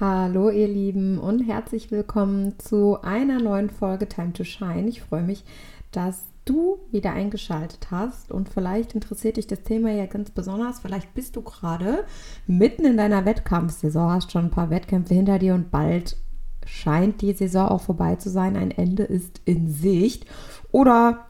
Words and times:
Hallo 0.00 0.48
ihr 0.48 0.68
Lieben 0.68 1.18
und 1.18 1.40
herzlich 1.40 1.90
willkommen 1.90 2.56
zu 2.60 3.02
einer 3.02 3.40
neuen 3.40 3.68
Folge 3.68 4.08
Time 4.08 4.32
to 4.32 4.44
Shine. 4.44 4.88
Ich 4.88 5.02
freue 5.02 5.24
mich, 5.24 5.42
dass 5.90 6.22
du 6.44 6.78
wieder 6.92 7.14
eingeschaltet 7.14 7.88
hast 7.90 8.30
und 8.30 8.48
vielleicht 8.48 8.94
interessiert 8.94 9.38
dich 9.38 9.48
das 9.48 9.64
Thema 9.64 9.90
ja 9.90 10.06
ganz 10.06 10.30
besonders. 10.30 10.78
Vielleicht 10.78 11.14
bist 11.14 11.34
du 11.34 11.42
gerade 11.42 12.04
mitten 12.46 12.84
in 12.84 12.96
deiner 12.96 13.24
Wettkampfsaison, 13.24 14.12
hast 14.12 14.30
schon 14.30 14.44
ein 14.44 14.50
paar 14.52 14.70
Wettkämpfe 14.70 15.14
hinter 15.14 15.40
dir 15.40 15.54
und 15.54 15.72
bald 15.72 16.16
scheint 16.64 17.20
die 17.20 17.32
Saison 17.32 17.66
auch 17.66 17.80
vorbei 17.80 18.14
zu 18.14 18.30
sein. 18.30 18.56
Ein 18.56 18.70
Ende 18.70 19.02
ist 19.02 19.40
in 19.46 19.68
Sicht. 19.68 20.26
Oder 20.70 21.26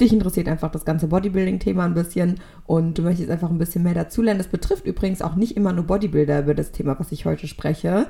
dich 0.00 0.12
interessiert 0.12 0.48
einfach 0.48 0.70
das 0.70 0.84
ganze 0.84 1.08
Bodybuilding-Thema 1.08 1.84
ein 1.84 1.94
bisschen 1.94 2.40
und 2.66 2.98
du 2.98 3.02
möchtest 3.02 3.30
einfach 3.30 3.50
ein 3.50 3.58
bisschen 3.58 3.82
mehr 3.82 3.94
dazulernen. 3.94 4.38
Das 4.38 4.48
betrifft 4.48 4.86
übrigens 4.86 5.22
auch 5.22 5.34
nicht 5.34 5.56
immer 5.56 5.72
nur 5.72 5.84
Bodybuilder 5.84 6.40
über 6.40 6.54
das 6.54 6.72
Thema, 6.72 6.98
was 6.98 7.12
ich 7.12 7.24
heute 7.24 7.48
spreche, 7.48 8.06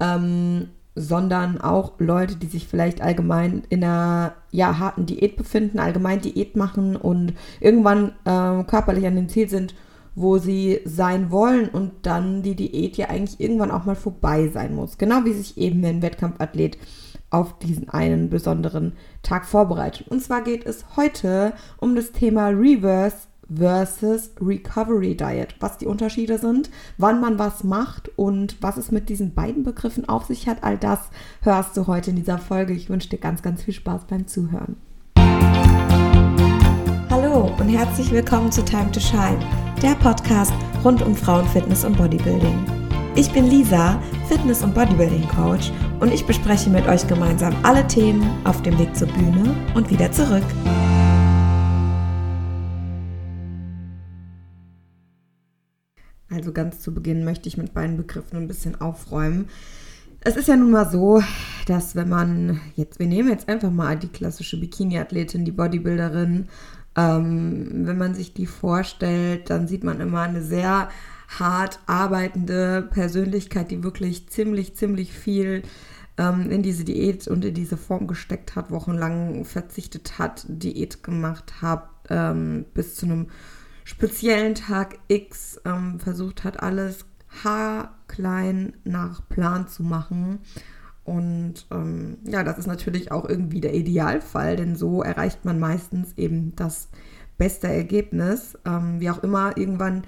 ähm, 0.00 0.68
sondern 0.94 1.60
auch 1.60 1.92
Leute, 1.98 2.36
die 2.36 2.46
sich 2.46 2.66
vielleicht 2.66 3.02
allgemein 3.02 3.64
in 3.68 3.84
einer 3.84 4.34
ja, 4.50 4.78
harten 4.78 5.04
Diät 5.04 5.36
befinden, 5.36 5.78
allgemein 5.78 6.22
Diät 6.22 6.56
machen 6.56 6.96
und 6.96 7.34
irgendwann 7.60 8.12
äh, 8.24 8.64
körperlich 8.64 9.06
an 9.06 9.16
dem 9.16 9.28
Ziel 9.28 9.48
sind, 9.50 9.74
wo 10.14 10.38
sie 10.38 10.80
sein 10.86 11.30
wollen 11.30 11.68
und 11.68 11.92
dann 12.02 12.42
die 12.42 12.56
Diät 12.56 12.96
ja 12.96 13.10
eigentlich 13.10 13.38
irgendwann 13.38 13.70
auch 13.70 13.84
mal 13.84 13.94
vorbei 13.94 14.48
sein 14.48 14.74
muss. 14.74 14.96
Genau 14.96 15.26
wie 15.26 15.34
sich 15.34 15.58
eben 15.58 15.84
ein 15.84 16.00
Wettkampfathlet 16.00 16.78
auf 17.30 17.58
diesen 17.58 17.88
einen 17.88 18.30
besonderen 18.30 18.92
Tag 19.22 19.46
vorbereitet. 19.46 20.08
Und 20.08 20.22
zwar 20.22 20.42
geht 20.42 20.64
es 20.66 20.84
heute 20.96 21.52
um 21.78 21.96
das 21.96 22.12
Thema 22.12 22.48
Reverse 22.48 23.26
versus 23.54 24.30
Recovery 24.40 25.16
Diet, 25.16 25.54
was 25.60 25.78
die 25.78 25.86
Unterschiede 25.86 26.38
sind, 26.38 26.70
wann 26.98 27.20
man 27.20 27.38
was 27.38 27.64
macht 27.64 28.10
und 28.16 28.56
was 28.60 28.76
es 28.76 28.90
mit 28.90 29.08
diesen 29.08 29.34
beiden 29.34 29.62
Begriffen 29.62 30.08
auf 30.08 30.26
sich 30.26 30.48
hat. 30.48 30.64
All 30.64 30.76
das 30.76 30.98
hörst 31.42 31.76
du 31.76 31.86
heute 31.86 32.10
in 32.10 32.16
dieser 32.16 32.38
Folge. 32.38 32.72
Ich 32.72 32.90
wünsche 32.90 33.08
dir 33.08 33.18
ganz, 33.18 33.42
ganz 33.42 33.62
viel 33.62 33.74
Spaß 33.74 34.06
beim 34.08 34.26
Zuhören. 34.26 34.76
Hallo 37.10 37.52
und 37.58 37.68
herzlich 37.68 38.10
willkommen 38.10 38.50
zu 38.50 38.64
Time 38.64 38.90
to 38.90 39.00
Shine, 39.00 39.38
der 39.80 39.94
Podcast 39.94 40.52
rund 40.84 41.02
um 41.02 41.14
Frauenfitness 41.14 41.84
und 41.84 41.96
Bodybuilding. 41.96 42.64
Ich 43.14 43.30
bin 43.32 43.46
Lisa, 43.46 43.98
Fitness- 44.28 44.62
und 44.62 44.74
Bodybuilding-Coach 44.74 45.72
und 46.00 46.12
ich 46.12 46.26
bespreche 46.26 46.70
mit 46.70 46.86
euch 46.86 47.06
gemeinsam 47.06 47.54
alle 47.62 47.86
Themen 47.86 48.28
auf 48.44 48.62
dem 48.62 48.78
Weg 48.78 48.94
zur 48.94 49.08
Bühne 49.08 49.54
und 49.74 49.90
wieder 49.90 50.12
zurück. 50.12 50.44
Also 56.30 56.52
ganz 56.52 56.80
zu 56.80 56.92
Beginn 56.92 57.24
möchte 57.24 57.48
ich 57.48 57.56
mit 57.56 57.72
beiden 57.72 57.96
Begriffen 57.96 58.36
ein 58.36 58.48
bisschen 58.48 58.80
aufräumen. 58.80 59.48
Es 60.20 60.36
ist 60.36 60.48
ja 60.48 60.56
nun 60.56 60.70
mal 60.70 60.90
so, 60.90 61.22
dass 61.66 61.94
wenn 61.94 62.08
man 62.08 62.60
jetzt, 62.74 62.98
wir 62.98 63.06
nehmen 63.06 63.28
jetzt 63.28 63.48
einfach 63.48 63.70
mal 63.70 63.96
die 63.96 64.08
klassische 64.08 64.58
Bikini-Athletin, 64.58 65.44
die 65.44 65.52
Bodybuilderin, 65.52 66.48
ähm, 66.96 67.86
wenn 67.86 67.96
man 67.96 68.14
sich 68.14 68.34
die 68.34 68.46
vorstellt, 68.46 69.50
dann 69.50 69.68
sieht 69.68 69.84
man 69.84 70.00
immer 70.00 70.22
eine 70.22 70.42
sehr 70.42 70.88
hart 71.28 71.80
arbeitende 71.86 72.82
Persönlichkeit, 72.82 73.70
die 73.70 73.82
wirklich 73.82 74.28
ziemlich, 74.28 74.74
ziemlich 74.76 75.12
viel 75.12 75.62
ähm, 76.18 76.50
in 76.50 76.62
diese 76.62 76.84
Diät 76.84 77.28
und 77.28 77.44
in 77.44 77.54
diese 77.54 77.76
Form 77.76 78.06
gesteckt 78.06 78.56
hat, 78.56 78.70
wochenlang 78.70 79.44
verzichtet 79.44 80.18
hat, 80.18 80.44
Diät 80.48 81.02
gemacht 81.02 81.60
hat, 81.62 81.88
ähm, 82.08 82.64
bis 82.74 82.94
zu 82.94 83.06
einem 83.06 83.28
speziellen 83.84 84.54
Tag 84.54 84.98
X 85.08 85.60
ähm, 85.64 86.00
versucht 86.00 86.44
hat, 86.44 86.62
alles 86.62 87.04
haarklein 87.44 88.74
nach 88.84 89.28
Plan 89.28 89.68
zu 89.68 89.82
machen. 89.82 90.40
Und 91.04 91.66
ähm, 91.70 92.18
ja, 92.24 92.42
das 92.42 92.58
ist 92.58 92.66
natürlich 92.66 93.12
auch 93.12 93.28
irgendwie 93.28 93.60
der 93.60 93.74
Idealfall, 93.74 94.56
denn 94.56 94.74
so 94.74 95.02
erreicht 95.02 95.44
man 95.44 95.60
meistens 95.60 96.14
eben 96.16 96.56
das 96.56 96.88
beste 97.38 97.68
Ergebnis. 97.68 98.58
Ähm, 98.64 99.00
wie 99.00 99.10
auch 99.10 99.22
immer, 99.22 99.56
irgendwann 99.56 100.02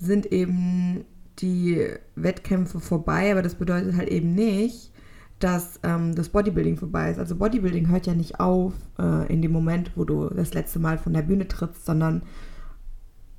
sind 0.00 0.32
eben 0.32 1.04
die 1.38 1.86
Wettkämpfe 2.16 2.80
vorbei, 2.80 3.30
aber 3.30 3.42
das 3.42 3.54
bedeutet 3.54 3.96
halt 3.96 4.08
eben 4.08 4.34
nicht, 4.34 4.90
dass 5.38 5.80
ähm, 5.82 6.14
das 6.14 6.30
Bodybuilding 6.30 6.76
vorbei 6.76 7.10
ist. 7.10 7.18
Also 7.18 7.36
Bodybuilding 7.36 7.88
hört 7.88 8.06
ja 8.06 8.14
nicht 8.14 8.40
auf 8.40 8.74
äh, 8.98 9.32
in 9.32 9.40
dem 9.40 9.52
Moment, 9.52 9.92
wo 9.96 10.04
du 10.04 10.28
das 10.28 10.54
letzte 10.54 10.78
Mal 10.78 10.98
von 10.98 11.12
der 11.12 11.22
Bühne 11.22 11.48
trittst, 11.48 11.86
sondern 11.86 12.22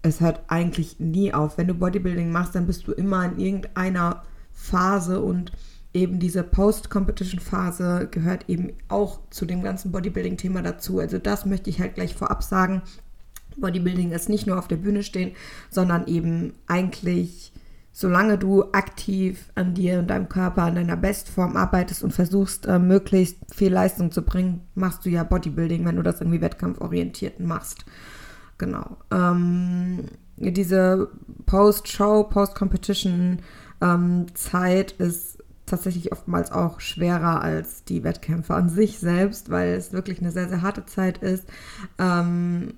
es 0.02 0.20
hört 0.20 0.42
eigentlich 0.48 1.00
nie 1.00 1.34
auf. 1.34 1.58
Wenn 1.58 1.68
du 1.68 1.76
Bodybuilding 1.76 2.32
machst, 2.32 2.56
dann 2.56 2.66
bist 2.66 2.88
du 2.88 2.92
immer 2.92 3.26
in 3.26 3.38
irgendeiner 3.40 4.24
Phase 4.52 5.22
und 5.22 5.52
eben 5.94 6.20
diese 6.20 6.44
Post-Competition-Phase 6.44 8.08
gehört 8.10 8.50
eben 8.50 8.74
auch 8.88 9.20
zu 9.30 9.46
dem 9.46 9.62
ganzen 9.62 9.92
Bodybuilding-Thema 9.92 10.62
dazu. 10.62 11.00
Also 11.00 11.20
das 11.20 11.46
möchte 11.46 11.70
ich 11.70 11.80
halt 11.80 11.96
gleich 11.96 12.16
vorab 12.16 12.44
sagen. 12.44 12.82
Bodybuilding 13.58 14.12
ist 14.12 14.30
nicht 14.30 14.48
nur 14.48 14.58
auf 14.58 14.68
der 14.68 14.78
Bühne 14.78 15.04
stehen, 15.04 15.34
sondern 15.70 16.08
eben 16.08 16.54
eigentlich, 16.68 17.52
solange 17.92 18.38
du 18.38 18.72
aktiv 18.72 19.52
an 19.56 19.74
dir 19.74 20.00
und 20.00 20.10
deinem 20.10 20.30
Körper, 20.30 20.64
an 20.64 20.76
deiner 20.76 20.98
Bestform 20.98 21.58
arbeitest 21.58 22.04
und 22.04 22.12
versuchst, 22.12 22.66
äh, 22.66 22.80
möglichst 22.80 23.38
viel 23.54 23.74
Leistung 23.74 24.12
zu 24.12 24.22
bringen, 24.22 24.62
machst 24.76 25.06
du 25.06 25.10
ja 25.10 25.24
Bodybuilding, 25.24 25.86
wenn 25.86 25.98
du 25.98 26.04
das 26.04 26.22
irgendwie 26.22 26.42
wettkampforientiert 26.42 27.40
machst. 27.40 27.86
Genau. 28.58 28.98
Ähm, 29.12 30.06
diese 30.38 31.10
Post-Show, 31.46 32.26
Post-Competition-Zeit 32.26 34.96
ähm, 35.00 35.08
ist 35.08 35.42
tatsächlich 35.66 36.12
oftmals 36.12 36.52
auch 36.52 36.80
schwerer 36.80 37.42
als 37.42 37.84
die 37.86 38.04
Wettkämpfe 38.04 38.54
an 38.54 38.70
sich 38.70 39.00
selbst, 39.00 39.50
weil 39.50 39.74
es 39.74 39.94
wirklich 39.94 40.20
eine 40.20 40.32
sehr, 40.32 40.50
sehr 40.50 40.62
harte 40.62 40.86
Zeit 40.86 41.20
ist. 41.20 41.46
Ähm, 41.98 42.74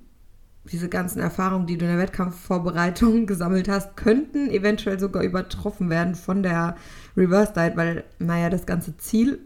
diese 0.70 0.88
ganzen 0.88 1.20
Erfahrungen, 1.20 1.66
die 1.66 1.76
du 1.76 1.84
in 1.84 1.90
der 1.90 2.00
Wettkampfvorbereitung 2.00 3.26
gesammelt 3.26 3.68
hast, 3.68 3.96
könnten 3.96 4.50
eventuell 4.50 4.98
sogar 4.98 5.22
übertroffen 5.22 5.90
werden 5.90 6.14
von 6.14 6.42
der 6.42 6.76
Reverse 7.16 7.52
Diet, 7.52 7.76
weil, 7.76 8.04
naja, 8.18 8.50
das 8.50 8.66
ganze 8.66 8.96
Ziel 8.96 9.40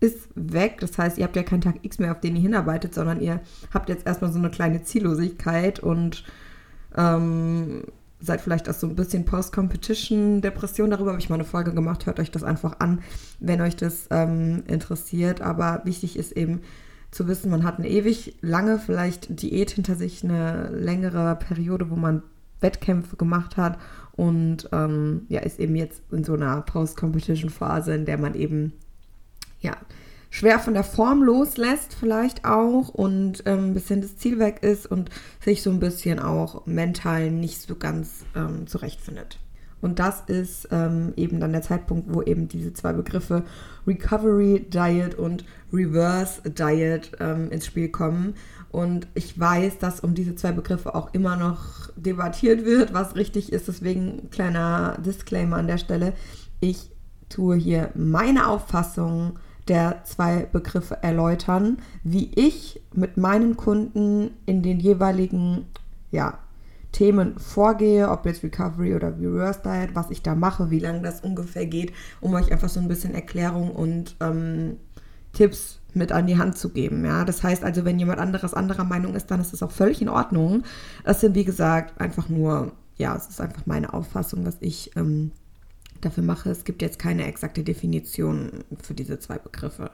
ist 0.00 0.28
weg. 0.34 0.78
Das 0.80 0.98
heißt, 0.98 1.18
ihr 1.18 1.24
habt 1.24 1.36
ja 1.36 1.42
keinen 1.42 1.62
Tag 1.62 1.76
X 1.82 1.98
mehr, 1.98 2.12
auf 2.12 2.20
den 2.20 2.36
ihr 2.36 2.42
hinarbeitet, 2.42 2.94
sondern 2.94 3.20
ihr 3.20 3.40
habt 3.72 3.88
jetzt 3.88 4.06
erstmal 4.06 4.32
so 4.32 4.38
eine 4.38 4.50
kleine 4.50 4.82
Ziellosigkeit 4.82 5.80
und 5.80 6.24
ähm, 6.96 7.84
seid 8.20 8.40
vielleicht 8.40 8.68
auch 8.68 8.74
so 8.74 8.86
ein 8.86 8.96
bisschen 8.96 9.24
Post-Competition-Depression. 9.24 10.90
Darüber 10.90 11.10
habe 11.10 11.20
ich 11.20 11.28
mal 11.28 11.36
eine 11.36 11.44
Folge 11.44 11.72
gemacht. 11.72 12.06
Hört 12.06 12.20
euch 12.20 12.30
das 12.30 12.44
einfach 12.44 12.80
an, 12.80 13.02
wenn 13.40 13.60
euch 13.60 13.76
das 13.76 14.08
ähm, 14.10 14.64
interessiert. 14.66 15.40
Aber 15.40 15.82
wichtig 15.84 16.18
ist 16.18 16.32
eben 16.32 16.60
zu 17.16 17.26
wissen, 17.26 17.50
man 17.50 17.64
hat 17.64 17.78
eine 17.78 17.88
ewig 17.88 18.36
lange 18.42 18.78
vielleicht 18.78 19.40
Diät 19.40 19.70
hinter 19.70 19.96
sich, 19.96 20.22
eine 20.22 20.68
längere 20.68 21.36
Periode, 21.36 21.90
wo 21.90 21.96
man 21.96 22.22
Wettkämpfe 22.60 23.16
gemacht 23.16 23.56
hat 23.56 23.78
und 24.12 24.68
ähm, 24.72 25.26
ja, 25.28 25.40
ist 25.40 25.58
eben 25.58 25.76
jetzt 25.76 26.02
in 26.10 26.24
so 26.24 26.34
einer 26.34 26.60
Post-Competition-Phase, 26.62 27.94
in 27.94 28.04
der 28.04 28.18
man 28.18 28.34
eben 28.34 28.72
ja, 29.60 29.76
schwer 30.30 30.58
von 30.58 30.74
der 30.74 30.84
Form 30.84 31.22
loslässt, 31.22 31.94
vielleicht 31.94 32.44
auch 32.44 32.88
und 32.88 33.42
ähm, 33.46 33.68
ein 33.70 33.74
bisschen 33.74 34.02
das 34.02 34.16
Ziel 34.16 34.38
weg 34.38 34.62
ist 34.62 34.86
und 34.86 35.10
sich 35.40 35.62
so 35.62 35.70
ein 35.70 35.80
bisschen 35.80 36.18
auch 36.18 36.66
mental 36.66 37.30
nicht 37.30 37.62
so 37.62 37.76
ganz 37.76 38.24
ähm, 38.34 38.66
zurechtfindet. 38.66 39.38
Und 39.80 39.98
das 39.98 40.22
ist 40.26 40.68
ähm, 40.70 41.12
eben 41.16 41.38
dann 41.38 41.52
der 41.52 41.62
Zeitpunkt, 41.62 42.12
wo 42.12 42.22
eben 42.22 42.48
diese 42.48 42.72
zwei 42.72 42.92
Begriffe 42.92 43.44
Recovery 43.86 44.66
Diet 44.68 45.14
und 45.14 45.44
Reverse 45.72 46.42
Diet 46.50 47.12
ähm, 47.20 47.50
ins 47.50 47.66
Spiel 47.66 47.88
kommen. 47.88 48.34
Und 48.72 49.06
ich 49.14 49.38
weiß, 49.38 49.78
dass 49.78 50.00
um 50.00 50.14
diese 50.14 50.34
zwei 50.34 50.52
Begriffe 50.52 50.94
auch 50.94 51.12
immer 51.14 51.36
noch 51.36 51.90
debattiert 51.96 52.64
wird, 52.64 52.94
was 52.94 53.16
richtig 53.16 53.52
ist. 53.52 53.68
Deswegen 53.68 54.30
kleiner 54.30 54.98
Disclaimer 55.04 55.56
an 55.56 55.66
der 55.66 55.78
Stelle. 55.78 56.14
Ich 56.60 56.90
tue 57.28 57.56
hier 57.56 57.90
meine 57.94 58.48
Auffassung 58.48 59.38
der 59.68 60.04
zwei 60.04 60.46
Begriffe 60.50 61.02
erläutern, 61.02 61.78
wie 62.04 62.30
ich 62.34 62.80
mit 62.94 63.16
meinen 63.16 63.56
Kunden 63.56 64.30
in 64.46 64.62
den 64.62 64.78
jeweiligen 64.78 65.66
ja, 66.12 66.38
Themen 66.96 67.38
vorgehe, 67.38 68.08
ob 68.08 68.24
jetzt 68.24 68.42
Recovery 68.42 68.94
oder 68.94 69.08
Reverse 69.08 69.60
Diet, 69.62 69.94
was 69.94 70.10
ich 70.10 70.22
da 70.22 70.34
mache, 70.34 70.70
wie 70.70 70.78
lange 70.78 71.02
das 71.02 71.20
ungefähr 71.20 71.66
geht, 71.66 71.92
um 72.22 72.32
euch 72.32 72.50
einfach 72.50 72.70
so 72.70 72.80
ein 72.80 72.88
bisschen 72.88 73.14
Erklärung 73.14 73.70
und 73.70 74.16
ähm, 74.20 74.78
Tipps 75.34 75.80
mit 75.92 76.10
an 76.10 76.26
die 76.26 76.38
Hand 76.38 76.56
zu 76.56 76.70
geben. 76.70 77.04
Ja, 77.04 77.26
das 77.26 77.42
heißt 77.42 77.64
also, 77.64 77.84
wenn 77.84 77.98
jemand 77.98 78.18
anderes 78.18 78.54
anderer 78.54 78.84
Meinung 78.84 79.14
ist, 79.14 79.30
dann 79.30 79.42
ist 79.42 79.52
das 79.52 79.62
auch 79.62 79.72
völlig 79.72 80.00
in 80.00 80.08
Ordnung. 80.08 80.62
Das 81.04 81.20
sind 81.20 81.34
wie 81.34 81.44
gesagt 81.44 82.00
einfach 82.00 82.30
nur, 82.30 82.72
ja, 82.96 83.14
es 83.14 83.26
ist 83.26 83.42
einfach 83.42 83.66
meine 83.66 83.92
Auffassung, 83.92 84.46
was 84.46 84.56
ich 84.60 84.96
ähm, 84.96 85.32
dafür 86.00 86.22
mache. 86.22 86.48
Es 86.48 86.64
gibt 86.64 86.80
jetzt 86.80 86.98
keine 86.98 87.26
exakte 87.26 87.62
Definition 87.62 88.64
für 88.80 88.94
diese 88.94 89.18
zwei 89.18 89.36
Begriffe. 89.36 89.90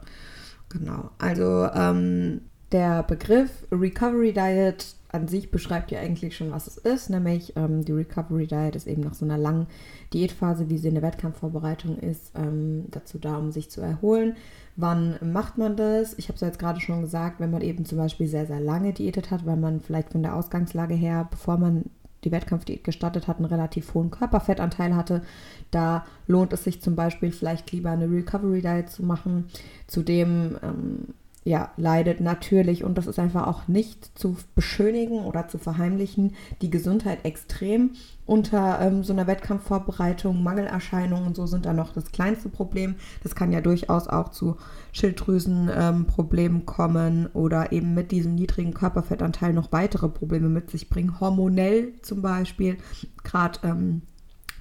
Genau. 0.68 1.10
Also 1.18 1.68
ähm, 1.74 2.42
der 2.72 3.02
Begriff 3.02 3.66
Recovery 3.70 4.32
Diet 4.32 4.96
an 5.12 5.28
sich 5.28 5.50
beschreibt 5.50 5.90
ja 5.90 6.00
eigentlich 6.00 6.34
schon, 6.34 6.52
was 6.52 6.66
es 6.66 6.78
ist, 6.78 7.10
nämlich 7.10 7.54
ähm, 7.54 7.84
die 7.84 7.92
Recovery 7.92 8.46
Diet 8.46 8.74
ist 8.74 8.86
eben 8.86 9.02
nach 9.02 9.12
so 9.12 9.26
einer 9.26 9.36
langen 9.36 9.66
Diätphase, 10.14 10.70
wie 10.70 10.78
sie 10.78 10.88
in 10.88 10.94
der 10.94 11.02
Wettkampfvorbereitung 11.02 11.98
ist, 11.98 12.32
ähm, 12.34 12.86
dazu 12.90 13.18
da, 13.18 13.36
um 13.36 13.52
sich 13.52 13.70
zu 13.70 13.82
erholen. 13.82 14.36
Wann 14.76 15.18
macht 15.20 15.58
man 15.58 15.76
das? 15.76 16.14
Ich 16.18 16.28
habe 16.28 16.36
es 16.36 16.40
ja 16.40 16.46
jetzt 16.46 16.58
gerade 16.58 16.80
schon 16.80 17.02
gesagt, 17.02 17.40
wenn 17.40 17.50
man 17.50 17.60
eben 17.60 17.84
zum 17.84 17.98
Beispiel 17.98 18.26
sehr, 18.26 18.46
sehr 18.46 18.60
lange 18.60 18.94
diätet 18.94 19.30
hat, 19.30 19.44
weil 19.44 19.56
man 19.56 19.80
vielleicht 19.80 20.12
von 20.12 20.22
der 20.22 20.34
Ausgangslage 20.34 20.94
her, 20.94 21.28
bevor 21.30 21.58
man 21.58 21.84
die 22.24 22.32
Wettkampfdiät 22.32 22.84
gestartet 22.84 23.28
hat, 23.28 23.36
einen 23.36 23.46
relativ 23.46 23.92
hohen 23.92 24.10
Körperfettanteil 24.10 24.96
hatte. 24.96 25.22
Da 25.70 26.06
lohnt 26.26 26.52
es 26.52 26.64
sich 26.64 26.80
zum 26.80 26.94
Beispiel 26.94 27.32
vielleicht 27.32 27.70
lieber 27.72 27.90
eine 27.90 28.10
Recovery 28.10 28.62
Diet 28.62 28.88
zu 28.88 29.02
machen. 29.02 29.48
Zudem 29.88 30.56
ähm, 30.62 31.08
ja, 31.44 31.72
leidet 31.76 32.20
natürlich, 32.20 32.84
und 32.84 32.96
das 32.96 33.08
ist 33.08 33.18
einfach 33.18 33.48
auch 33.48 33.66
nicht 33.66 34.16
zu 34.16 34.36
beschönigen 34.54 35.24
oder 35.24 35.48
zu 35.48 35.58
verheimlichen, 35.58 36.34
die 36.60 36.70
Gesundheit 36.70 37.24
extrem 37.24 37.90
unter 38.26 38.80
ähm, 38.80 39.02
so 39.02 39.12
einer 39.12 39.26
Wettkampfvorbereitung. 39.26 40.42
Mangelerscheinungen 40.42 41.26
und 41.26 41.36
so 41.36 41.46
sind 41.46 41.66
da 41.66 41.72
noch 41.72 41.92
das 41.92 42.12
kleinste 42.12 42.48
Problem. 42.48 42.94
Das 43.24 43.34
kann 43.34 43.50
ja 43.50 43.60
durchaus 43.60 44.06
auch 44.06 44.28
zu 44.28 44.56
Schilddrüsenproblemen 44.92 46.60
ähm, 46.60 46.66
kommen 46.66 47.26
oder 47.34 47.72
eben 47.72 47.92
mit 47.92 48.12
diesem 48.12 48.36
niedrigen 48.36 48.72
Körperfettanteil 48.72 49.52
noch 49.52 49.72
weitere 49.72 50.08
Probleme 50.08 50.48
mit 50.48 50.70
sich 50.70 50.88
bringen. 50.88 51.18
Hormonell 51.18 51.94
zum 52.02 52.22
Beispiel, 52.22 52.76
gerade 53.24 53.58
ähm, 53.64 54.02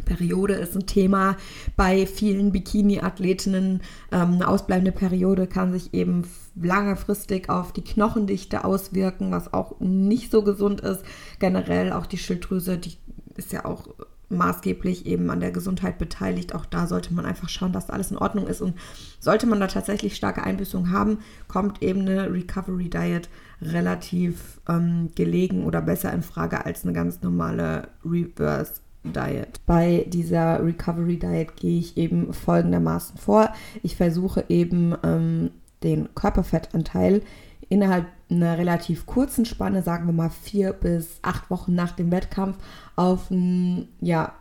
Periode 0.06 0.56
ist 0.56 0.76
ein 0.76 0.88
Thema 0.88 1.38
bei 1.76 2.08
vielen 2.08 2.52
Bikini-Athletinnen. 2.52 3.82
Ähm, 4.12 4.34
eine 4.34 4.48
ausbleibende 4.48 4.92
Periode 4.92 5.46
kann 5.46 5.72
sich 5.72 5.94
eben 5.94 6.26
langfristig 6.56 7.50
auf 7.50 7.72
die 7.72 7.84
Knochendichte 7.84 8.66
auswirken, 8.66 9.32
was 9.32 9.54
auch 9.54 9.80
nicht 9.80 10.32
so 10.32 10.44
gesund 10.44 10.82
ist. 10.82 11.04
Generell 11.40 11.94
auch 11.94 12.06
die 12.06 12.18
Schilddrüse, 12.18 12.78
die 12.78 12.98
ist 13.36 13.52
ja 13.52 13.66
auch 13.66 13.88
maßgeblich 14.32 15.06
eben 15.06 15.30
an 15.30 15.42
der 15.42 15.52
Gesundheit 15.52 15.98
beteiligt. 15.98 16.56
Auch 16.56 16.66
da 16.66 16.88
sollte 16.88 17.14
man 17.14 17.26
einfach 17.26 17.50
schauen, 17.50 17.74
dass 17.74 17.90
alles 17.90 18.12
in 18.12 18.18
Ordnung 18.18 18.48
ist. 18.48 18.62
Und 18.62 18.76
sollte 19.20 19.46
man 19.46 19.60
da 19.60 19.68
tatsächlich 19.68 20.16
starke 20.16 20.44
Einbüßungen 20.44 20.92
haben, 20.92 21.20
kommt 21.48 21.84
eben 21.84 22.02
eine 22.02 22.32
Recovery 22.32 22.90
Diet 22.90 23.30
relativ 23.62 24.62
ähm, 24.68 25.10
gelegen 25.16 25.66
oder 25.66 25.82
besser 25.82 26.14
in 26.14 26.24
Frage 26.24 26.66
als 26.66 26.84
eine 26.84 26.94
ganz 26.94 27.22
normale 27.22 27.90
Reverse 28.06 28.82
Diet. 29.04 29.60
Bei 29.66 30.06
dieser 30.08 30.64
Recovery 30.64 31.18
Diet 31.18 31.56
gehe 31.56 31.80
ich 31.80 31.98
eben 31.98 32.34
folgendermaßen 32.34 33.18
vor. 33.18 33.52
Ich 33.84 33.96
versuche 33.96 34.46
eben 34.48 34.96
ähm, 35.04 35.52
den 35.84 36.14
Körperfettanteil 36.16 37.22
innerhalb 37.70 38.06
einer 38.30 38.58
relativ 38.58 39.06
kurzen 39.06 39.46
Spanne, 39.46 39.82
sagen 39.82 40.06
wir 40.06 40.14
mal 40.14 40.30
vier 40.30 40.74
bis 40.74 41.20
acht 41.22 41.50
Wochen 41.50 41.74
nach 41.74 41.94
dem 41.94 42.12
Wettkampf, 42.12 42.58
auf 42.96 43.32
ein 43.32 43.88
ja, 44.00 44.34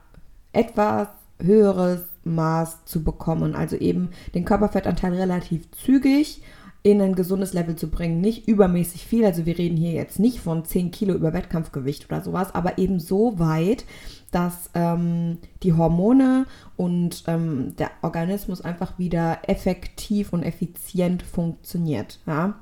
etwas 0.52 1.08
höheres 1.40 2.02
Maß 2.24 2.84
zu 2.84 3.02
bekommen. 3.02 3.54
Also 3.54 3.76
eben 3.76 4.10
den 4.34 4.44
Körperfettanteil 4.44 5.14
relativ 5.14 5.70
zügig 5.70 6.42
in 6.82 7.00
ein 7.02 7.14
gesundes 7.14 7.52
Level 7.52 7.76
zu 7.76 7.88
bringen. 7.88 8.20
Nicht 8.20 8.48
übermäßig 8.48 9.04
viel, 9.04 9.24
also 9.24 9.44
wir 9.44 9.58
reden 9.58 9.76
hier 9.76 9.92
jetzt 9.92 10.18
nicht 10.18 10.40
von 10.40 10.64
10 10.64 10.90
Kilo 10.90 11.14
über 11.14 11.32
Wettkampfgewicht 11.32 12.06
oder 12.06 12.22
sowas, 12.22 12.54
aber 12.54 12.78
eben 12.78 13.00
so 13.00 13.38
weit, 13.38 13.84
dass 14.30 14.70
ähm, 14.74 15.38
die 15.62 15.74
Hormone 15.74 16.46
und 16.76 17.24
ähm, 17.26 17.76
der 17.76 17.90
Organismus 18.02 18.62
einfach 18.62 18.98
wieder 18.98 19.38
effektiv 19.46 20.32
und 20.32 20.42
effizient 20.42 21.22
funktioniert. 21.22 22.20
Ja? 22.26 22.54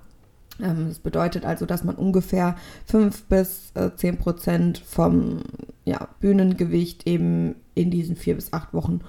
Ähm, 0.60 0.86
das 0.88 0.98
bedeutet 0.98 1.44
also, 1.44 1.66
dass 1.66 1.84
man 1.84 1.94
ungefähr 1.94 2.56
5 2.86 3.24
bis 3.24 3.70
äh, 3.74 3.90
10 3.94 4.16
Prozent 4.16 4.78
vom 4.78 5.42
ja, 5.84 6.08
Bühnengewicht 6.20 7.06
eben 7.06 7.54
in 7.74 7.90
diesen 7.90 8.16
vier 8.16 8.34
bis 8.34 8.52
acht 8.52 8.74
Wochen 8.74 9.00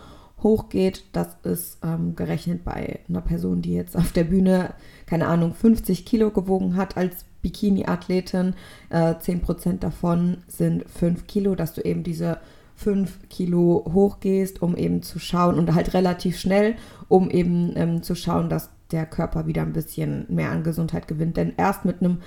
hochgeht. 0.43 1.03
Das 1.11 1.37
ist 1.43 1.79
ähm, 1.83 2.15
gerechnet 2.15 2.63
bei 2.63 2.99
einer 3.07 3.21
Person, 3.21 3.61
die 3.61 3.73
jetzt 3.73 3.95
auf 3.97 4.11
der 4.11 4.25
Bühne, 4.25 4.73
keine 5.05 5.27
Ahnung, 5.27 5.53
50 5.53 6.05
Kilo 6.05 6.31
gewogen 6.31 6.75
hat 6.75 6.97
als 6.97 7.25
Bikini-Athletin. 7.41 8.55
Äh, 8.89 9.13
10% 9.15 9.79
davon 9.79 10.37
sind 10.47 10.89
5 10.89 11.27
Kilo, 11.27 11.55
dass 11.55 11.73
du 11.73 11.81
eben 11.81 12.03
diese 12.03 12.39
5 12.75 13.29
Kilo 13.29 13.85
hochgehst, 13.93 14.61
um 14.61 14.75
eben 14.75 15.01
zu 15.03 15.19
schauen 15.19 15.59
und 15.59 15.73
halt 15.75 15.93
relativ 15.93 16.39
schnell, 16.39 16.75
um 17.07 17.29
eben 17.29 17.73
ähm, 17.75 18.03
zu 18.03 18.15
schauen, 18.15 18.49
dass 18.49 18.69
der 18.91 19.05
Körper 19.05 19.47
wieder 19.47 19.61
ein 19.61 19.73
bisschen 19.73 20.25
mehr 20.29 20.51
an 20.51 20.63
Gesundheit 20.63 21.07
gewinnt. 21.07 21.37
Denn 21.37 21.53
erst 21.57 21.85
mit 21.85 22.01
einem 22.01 22.19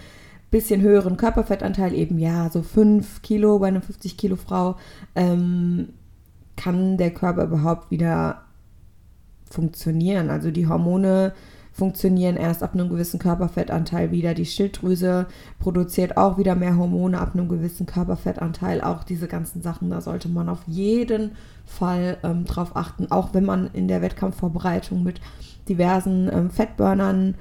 bisschen 0.53 0.83
höheren 0.83 1.17
Körperfettanteil, 1.17 1.95
eben 1.95 2.19
ja, 2.19 2.51
so 2.51 2.63
5 2.63 3.23
Kilo 3.23 3.59
bei 3.59 3.69
einer 3.69 3.81
50 3.81 4.17
Kilo 4.17 4.37
Frau, 4.37 4.77
ähm, 5.17 5.89
kann 6.57 6.97
der 6.97 7.11
Körper 7.11 7.45
überhaupt 7.45 7.91
wieder 7.91 8.43
funktionieren. 9.51 10.31
Also 10.31 10.51
die 10.51 10.67
Hormone 10.67 11.33
funktionieren 11.73 12.37
erst 12.37 12.63
ab 12.63 12.75
einem 12.75 12.91
gewissen 12.91 13.19
Körperfettanteil 13.19 14.11
wieder. 14.11 14.35
Die 14.35 14.45
Schilddrüse 14.45 15.27
produziert 15.59 16.17
auch 16.17 16.37
wieder 16.37 16.55
mehr 16.55 16.77
Hormone 16.77 17.19
ab 17.19 17.35
einem 17.35 17.49
gewissen 17.49 17.87
Körperfettanteil. 17.87 18.83
Auch 18.83 19.05
diese 19.05 19.27
ganzen 19.27 19.63
Sachen, 19.63 19.89
da 19.91 20.01
sollte 20.01 20.29
man 20.29 20.49
auf 20.49 20.61
jeden 20.67 21.33
Fall 21.65 22.19
ähm, 22.23 22.45
drauf 22.45 22.77
achten. 22.77 23.11
Auch 23.11 23.33
wenn 23.33 23.45
man 23.45 23.71
in 23.73 23.89
der 23.89 24.03
Wettkampfvorbereitung 24.03 25.03
mit 25.03 25.21
diversen 25.69 26.31
ähm, 26.31 26.51
Fettburnern 26.51 27.37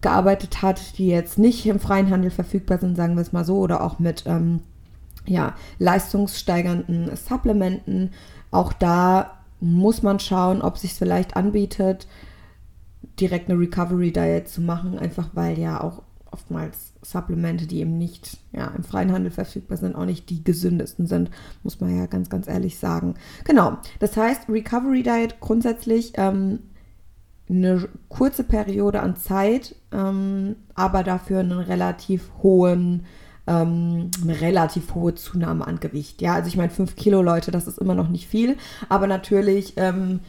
gearbeitet 0.00 0.62
hat, 0.62 0.98
die 0.98 1.08
jetzt 1.08 1.38
nicht 1.38 1.66
im 1.66 1.80
freien 1.80 2.10
Handel 2.10 2.30
verfügbar 2.30 2.78
sind, 2.78 2.96
sagen 2.96 3.16
wir 3.16 3.22
es 3.22 3.32
mal 3.32 3.44
so, 3.44 3.58
oder 3.58 3.82
auch 3.82 3.98
mit 3.98 4.24
ähm, 4.26 4.60
ja, 5.26 5.54
leistungssteigernden 5.78 7.14
Supplementen. 7.16 8.10
Auch 8.56 8.72
da 8.72 9.32
muss 9.60 10.02
man 10.02 10.18
schauen, 10.18 10.62
ob 10.62 10.78
sich 10.78 10.94
vielleicht 10.94 11.36
anbietet, 11.36 12.06
direkt 13.20 13.50
eine 13.50 13.60
Recovery 13.60 14.12
Diet 14.12 14.48
zu 14.48 14.62
machen, 14.62 14.98
einfach 14.98 15.28
weil 15.34 15.58
ja 15.58 15.82
auch 15.82 16.00
oftmals 16.30 16.94
Supplemente, 17.02 17.66
die 17.66 17.80
eben 17.80 17.98
nicht 17.98 18.38
ja, 18.52 18.68
im 18.68 18.82
freien 18.82 19.12
Handel 19.12 19.30
verfügbar 19.30 19.76
sind, 19.76 19.94
auch 19.94 20.06
nicht 20.06 20.30
die 20.30 20.42
gesündesten 20.42 21.06
sind, 21.06 21.30
muss 21.64 21.80
man 21.80 21.94
ja 21.94 22.06
ganz, 22.06 22.30
ganz 22.30 22.48
ehrlich 22.48 22.78
sagen. 22.78 23.16
Genau, 23.44 23.76
das 23.98 24.16
heißt, 24.16 24.48
Recovery 24.48 25.02
Diet 25.02 25.38
grundsätzlich 25.40 26.14
ähm, 26.16 26.60
eine 27.50 27.90
kurze 28.08 28.42
Periode 28.42 29.00
an 29.00 29.16
Zeit, 29.16 29.76
ähm, 29.92 30.56
aber 30.74 31.02
dafür 31.02 31.40
einen 31.40 31.58
relativ 31.58 32.30
hohen 32.42 33.04
ähm, 33.46 34.10
eine 34.22 34.40
relativ 34.40 34.94
hohe 34.94 35.14
Zunahme 35.14 35.66
an 35.66 35.80
Gewicht. 35.80 36.20
Ja, 36.22 36.34
also 36.34 36.48
ich 36.48 36.56
meine, 36.56 36.70
5 36.70 36.96
Kilo 36.96 37.22
Leute, 37.22 37.50
das 37.50 37.66
ist 37.66 37.78
immer 37.78 37.94
noch 37.94 38.08
nicht 38.08 38.26
viel, 38.26 38.56
aber 38.88 39.06
natürlich 39.06 39.74
ähm, 39.76 40.20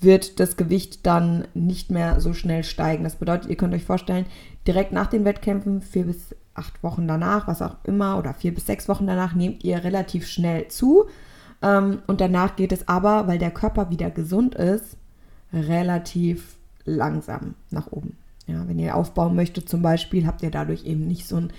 wird 0.00 0.40
das 0.40 0.56
Gewicht 0.56 1.06
dann 1.06 1.46
nicht 1.54 1.90
mehr 1.90 2.20
so 2.20 2.32
schnell 2.32 2.64
steigen. 2.64 3.04
Das 3.04 3.16
bedeutet, 3.16 3.50
ihr 3.50 3.56
könnt 3.56 3.74
euch 3.74 3.84
vorstellen, 3.84 4.26
direkt 4.66 4.92
nach 4.92 5.08
den 5.08 5.24
Wettkämpfen, 5.24 5.82
vier 5.82 6.04
bis 6.04 6.34
acht 6.54 6.82
Wochen 6.82 7.06
danach, 7.06 7.46
was 7.48 7.62
auch 7.62 7.76
immer, 7.84 8.18
oder 8.18 8.34
vier 8.34 8.54
bis 8.54 8.66
sechs 8.66 8.88
Wochen 8.88 9.06
danach, 9.06 9.34
nehmt 9.34 9.64
ihr 9.64 9.84
relativ 9.84 10.26
schnell 10.26 10.68
zu. 10.68 11.06
Ähm, 11.62 12.00
und 12.06 12.20
danach 12.20 12.56
geht 12.56 12.72
es 12.72 12.88
aber, 12.88 13.26
weil 13.26 13.38
der 13.38 13.50
Körper 13.50 13.90
wieder 13.90 14.10
gesund 14.10 14.54
ist, 14.54 14.96
relativ 15.52 16.56
langsam 16.84 17.54
nach 17.70 17.92
oben. 17.92 18.16
Ja, 18.46 18.66
wenn 18.66 18.78
ihr 18.78 18.96
aufbauen 18.96 19.36
möchtet 19.36 19.68
zum 19.68 19.82
Beispiel, 19.82 20.26
habt 20.26 20.42
ihr 20.42 20.50
dadurch 20.50 20.84
eben 20.84 21.06
nicht 21.06 21.26
so 21.26 21.36
ein 21.36 21.52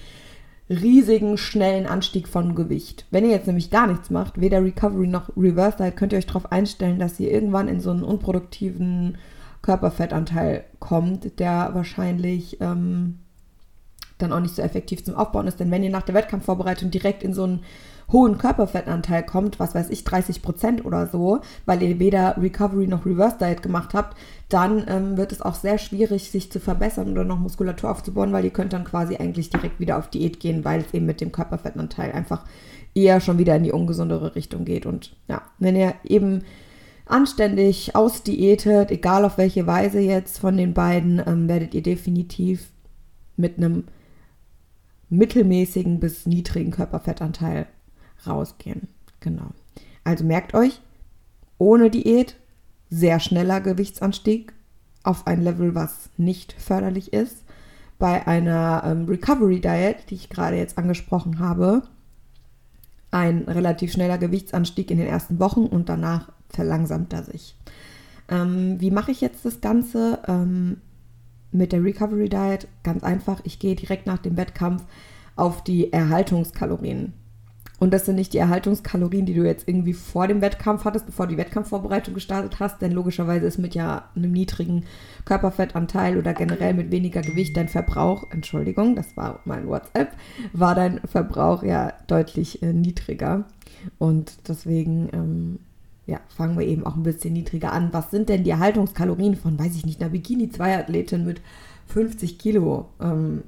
riesigen, 0.71 1.37
schnellen 1.37 1.85
Anstieg 1.85 2.27
von 2.27 2.55
Gewicht. 2.55 3.05
Wenn 3.11 3.25
ihr 3.25 3.31
jetzt 3.31 3.47
nämlich 3.47 3.69
gar 3.69 3.87
nichts 3.87 4.09
macht, 4.09 4.39
weder 4.39 4.63
Recovery 4.63 5.07
noch 5.07 5.29
Reverse 5.35 5.77
Diet, 5.77 5.97
könnt 5.97 6.13
ihr 6.13 6.17
euch 6.17 6.25
darauf 6.25 6.51
einstellen, 6.51 6.99
dass 6.99 7.19
ihr 7.19 7.31
irgendwann 7.31 7.67
in 7.67 7.81
so 7.81 7.91
einen 7.91 8.03
unproduktiven 8.03 9.17
Körperfettanteil 9.61 10.63
kommt, 10.79 11.39
der 11.39 11.71
wahrscheinlich 11.73 12.59
ähm, 12.61 13.19
dann 14.17 14.33
auch 14.33 14.39
nicht 14.39 14.55
so 14.55 14.61
effektiv 14.61 15.03
zum 15.03 15.15
Aufbauen 15.15 15.47
ist. 15.47 15.59
Denn 15.59 15.71
wenn 15.71 15.83
ihr 15.83 15.89
nach 15.89 16.01
der 16.03 16.15
Wettkampfvorbereitung 16.15 16.89
direkt 16.89 17.23
in 17.23 17.33
so 17.33 17.43
einen 17.43 17.63
hohen 18.11 18.37
Körperfettanteil 18.37 19.23
kommt, 19.23 19.59
was 19.59 19.75
weiß 19.75 19.89
ich, 19.89 20.03
30 20.03 20.41
Prozent 20.41 20.85
oder 20.85 21.07
so, 21.07 21.39
weil 21.65 21.81
ihr 21.81 21.99
weder 21.99 22.35
Recovery 22.37 22.87
noch 22.87 23.05
Reverse 23.05 23.37
Diet 23.39 23.61
gemacht 23.61 23.93
habt, 23.93 24.17
dann 24.49 24.83
ähm, 24.87 25.17
wird 25.17 25.31
es 25.31 25.41
auch 25.41 25.55
sehr 25.55 25.77
schwierig, 25.77 26.29
sich 26.29 26.51
zu 26.51 26.59
verbessern 26.59 27.11
oder 27.11 27.23
noch 27.23 27.39
Muskulatur 27.39 27.89
aufzubauen, 27.89 28.33
weil 28.33 28.45
ihr 28.45 28.51
könnt 28.51 28.73
dann 28.73 28.83
quasi 28.83 29.15
eigentlich 29.15 29.49
direkt 29.49 29.79
wieder 29.79 29.97
auf 29.97 30.09
Diät 30.09 30.39
gehen, 30.39 30.65
weil 30.65 30.81
es 30.81 30.93
eben 30.93 31.05
mit 31.05 31.21
dem 31.21 31.31
Körperfettanteil 31.31 32.11
einfach 32.11 32.45
eher 32.93 33.21
schon 33.21 33.37
wieder 33.37 33.55
in 33.55 33.63
die 33.63 33.71
ungesundere 33.71 34.35
Richtung 34.35 34.65
geht. 34.65 34.85
Und 34.85 35.15
ja, 35.27 35.41
wenn 35.59 35.75
ihr 35.75 35.93
eben 36.03 36.43
anständig 37.05 37.95
ausdiätet, 37.95 38.91
egal 38.91 39.25
auf 39.25 39.37
welche 39.37 39.67
Weise 39.67 39.99
jetzt 39.99 40.39
von 40.39 40.57
den 40.57 40.73
beiden, 40.73 41.21
ähm, 41.25 41.47
werdet 41.47 41.73
ihr 41.73 41.83
definitiv 41.83 42.71
mit 43.37 43.57
einem 43.57 43.85
mittelmäßigen 45.09 45.99
bis 45.99 46.25
niedrigen 46.25 46.71
Körperfettanteil 46.71 47.67
rausgehen. 48.25 48.87
Genau. 49.19 49.51
Also 50.03 50.23
merkt 50.23 50.53
euch, 50.53 50.81
ohne 51.57 51.89
Diät 51.89 52.35
sehr 52.89 53.19
schneller 53.19 53.61
Gewichtsanstieg 53.61 54.53
auf 55.03 55.27
ein 55.27 55.41
Level, 55.43 55.75
was 55.75 56.09
nicht 56.17 56.53
förderlich 56.53 57.13
ist. 57.13 57.43
bei 58.01 58.25
einer 58.25 58.81
ähm, 58.83 59.05
Recovery 59.05 59.61
Diet, 59.61 60.09
die 60.09 60.15
ich 60.15 60.29
gerade 60.29 60.57
jetzt 60.57 60.79
angesprochen 60.79 61.37
habe, 61.37 61.83
ein 63.11 63.43
relativ 63.43 63.91
schneller 63.91 64.17
Gewichtsanstieg 64.17 64.89
in 64.89 64.97
den 64.97 65.05
ersten 65.05 65.39
Wochen 65.39 65.67
und 65.67 65.87
danach 65.87 66.31
verlangsamt 66.49 67.13
er 67.13 67.21
sich. 67.21 67.55
Ähm, 68.27 68.81
wie 68.81 68.89
mache 68.89 69.11
ich 69.11 69.21
jetzt 69.21 69.45
das 69.45 69.61
Ganze 69.61 70.17
ähm, 70.27 70.77
mit 71.51 71.73
der 71.73 71.83
Recovery 71.83 72.27
Diet? 72.27 72.67
Ganz 72.81 73.03
einfach, 73.03 73.39
ich 73.43 73.59
gehe 73.59 73.75
direkt 73.75 74.07
nach 74.07 74.17
dem 74.17 74.35
Wettkampf 74.35 74.83
auf 75.35 75.63
die 75.63 75.93
Erhaltungskalorien. 75.93 77.13
Und 77.81 77.95
das 77.95 78.05
sind 78.05 78.13
nicht 78.13 78.33
die 78.33 78.37
Erhaltungskalorien, 78.37 79.25
die 79.25 79.33
du 79.33 79.43
jetzt 79.43 79.67
irgendwie 79.67 79.93
vor 79.93 80.27
dem 80.27 80.39
Wettkampf 80.39 80.85
hattest, 80.85 81.07
bevor 81.07 81.25
die 81.25 81.37
Wettkampfvorbereitung 81.37 82.13
gestartet 82.13 82.59
hast. 82.59 82.79
Denn 82.79 82.91
logischerweise 82.91 83.47
ist 83.47 83.57
mit 83.57 83.73
ja 83.73 84.07
einem 84.15 84.31
niedrigen 84.31 84.85
Körperfettanteil 85.25 86.19
oder 86.19 86.35
generell 86.35 86.75
mit 86.75 86.91
weniger 86.91 87.21
Gewicht 87.21 87.57
dein 87.57 87.69
Verbrauch, 87.69 88.27
Entschuldigung, 88.29 88.95
das 88.95 89.17
war 89.17 89.39
mein 89.45 89.67
WhatsApp, 89.67 90.09
war 90.53 90.75
dein 90.75 90.99
Verbrauch 90.99 91.63
ja 91.63 91.91
deutlich 92.05 92.61
äh, 92.61 92.71
niedriger. 92.71 93.45
Und 93.97 94.47
deswegen 94.47 95.09
ähm, 95.11 95.59
ja, 96.05 96.19
fangen 96.29 96.59
wir 96.59 96.67
eben 96.67 96.85
auch 96.85 96.95
ein 96.95 97.01
bisschen 97.01 97.33
niedriger 97.33 97.71
an. 97.71 97.89
Was 97.93 98.11
sind 98.11 98.29
denn 98.29 98.43
die 98.43 98.51
Erhaltungskalorien 98.51 99.35
von, 99.35 99.57
weiß 99.57 99.75
ich 99.75 99.87
nicht, 99.87 99.99
einer 100.03 100.13
Bikini-2-Athletin 100.13 101.25
mit 101.25 101.41
50 101.87 102.37
Kilo? 102.37 102.89
Ähm, 103.01 103.41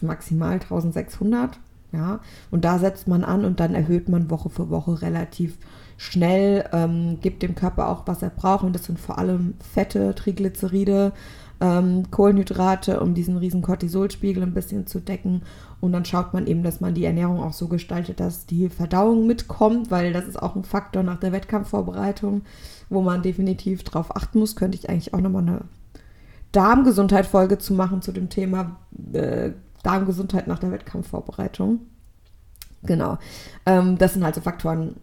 maximal 0.00 0.54
1600 0.54 1.60
ja, 1.94 2.20
und 2.50 2.64
da 2.64 2.78
setzt 2.78 3.06
man 3.06 3.24
an 3.24 3.44
und 3.44 3.60
dann 3.60 3.74
erhöht 3.74 4.08
man 4.08 4.30
Woche 4.30 4.50
für 4.50 4.68
Woche 4.70 5.00
relativ 5.02 5.56
schnell, 5.96 6.68
ähm, 6.72 7.18
gibt 7.20 7.42
dem 7.42 7.54
Körper 7.54 7.88
auch, 7.88 8.02
was 8.06 8.22
er 8.22 8.30
braucht. 8.30 8.64
Und 8.64 8.74
das 8.74 8.84
sind 8.84 8.98
vor 8.98 9.18
allem 9.18 9.54
Fette, 9.60 10.14
Triglyceride, 10.14 11.12
ähm, 11.60 12.10
Kohlenhydrate, 12.10 13.00
um 13.00 13.14
diesen 13.14 13.36
riesen 13.36 13.62
Cortisolspiegel 13.62 14.42
ein 14.42 14.54
bisschen 14.54 14.86
zu 14.86 15.00
decken. 15.00 15.42
Und 15.80 15.92
dann 15.92 16.04
schaut 16.04 16.34
man 16.34 16.46
eben, 16.46 16.62
dass 16.62 16.80
man 16.80 16.94
die 16.94 17.04
Ernährung 17.04 17.40
auch 17.40 17.52
so 17.52 17.68
gestaltet, 17.68 18.18
dass 18.18 18.46
die 18.46 18.68
Verdauung 18.68 19.26
mitkommt, 19.26 19.90
weil 19.90 20.12
das 20.12 20.26
ist 20.26 20.42
auch 20.42 20.56
ein 20.56 20.64
Faktor 20.64 21.02
nach 21.02 21.20
der 21.20 21.32
Wettkampfvorbereitung, 21.32 22.42
wo 22.88 23.02
man 23.02 23.22
definitiv 23.22 23.84
drauf 23.84 24.16
achten 24.16 24.40
muss. 24.40 24.56
Könnte 24.56 24.76
ich 24.78 24.88
eigentlich 24.88 25.14
auch 25.14 25.20
nochmal 25.20 25.42
eine 25.42 25.60
Darmgesundheit-Folge 26.52 27.58
zu 27.58 27.74
machen 27.74 28.02
zu 28.02 28.12
dem 28.12 28.30
Thema 28.30 28.76
äh, 29.12 29.50
Darmgesundheit 29.84 30.46
nach 30.46 30.58
der 30.58 30.72
Wettkampfvorbereitung. 30.72 31.80
Genau. 32.82 33.18
Ähm, 33.66 33.96
das 33.98 34.14
sind 34.14 34.24
halt 34.24 34.34
so 34.34 34.40
Faktoren, 34.40 34.96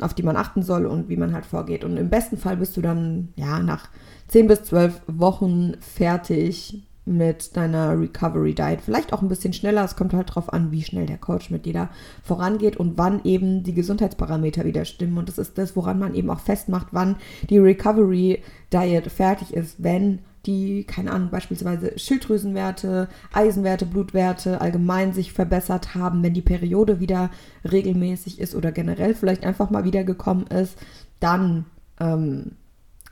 auf 0.00 0.14
die 0.14 0.22
man 0.22 0.36
achten 0.36 0.62
soll 0.62 0.86
und 0.86 1.08
wie 1.08 1.16
man 1.16 1.32
halt 1.32 1.46
vorgeht. 1.46 1.84
Und 1.84 1.96
im 1.96 2.10
besten 2.10 2.36
Fall 2.36 2.56
bist 2.56 2.76
du 2.76 2.82
dann 2.82 3.28
ja 3.36 3.60
nach 3.60 3.88
10 4.28 4.46
bis 4.46 4.64
12 4.64 5.00
Wochen 5.06 5.74
fertig 5.80 6.82
mit 7.08 7.56
deiner 7.56 7.98
Recovery 7.98 8.54
Diet. 8.54 8.80
Vielleicht 8.80 9.12
auch 9.12 9.22
ein 9.22 9.28
bisschen 9.28 9.52
schneller. 9.52 9.84
Es 9.84 9.96
kommt 9.96 10.12
halt 10.12 10.30
darauf 10.30 10.52
an, 10.52 10.70
wie 10.70 10.82
schnell 10.82 11.06
der 11.06 11.18
Coach 11.18 11.50
mit 11.50 11.66
dir 11.66 11.72
da 11.72 11.90
vorangeht 12.22 12.76
und 12.76 12.98
wann 12.98 13.20
eben 13.24 13.62
die 13.62 13.74
Gesundheitsparameter 13.74 14.64
wieder 14.64 14.84
stimmen. 14.84 15.18
Und 15.18 15.28
das 15.28 15.38
ist 15.38 15.58
das, 15.58 15.74
woran 15.76 15.98
man 15.98 16.14
eben 16.14 16.30
auch 16.30 16.40
festmacht, 16.40 16.88
wann 16.92 17.16
die 17.48 17.58
Recovery 17.58 18.42
Diet 18.72 19.10
fertig 19.10 19.54
ist, 19.54 19.82
wenn 19.82 20.20
die, 20.46 20.84
keine 20.84 21.12
Ahnung, 21.12 21.30
beispielsweise 21.30 21.98
Schilddrüsenwerte, 21.98 23.08
Eisenwerte, 23.32 23.86
Blutwerte 23.86 24.60
allgemein 24.60 25.12
sich 25.12 25.32
verbessert 25.32 25.94
haben, 25.94 26.22
wenn 26.22 26.34
die 26.34 26.42
Periode 26.42 27.00
wieder 27.00 27.30
regelmäßig 27.70 28.40
ist 28.40 28.54
oder 28.54 28.72
generell 28.72 29.14
vielleicht 29.14 29.44
einfach 29.44 29.70
mal 29.70 29.84
wiedergekommen 29.84 30.46
ist, 30.46 30.78
dann 31.20 31.66
ähm, 32.00 32.52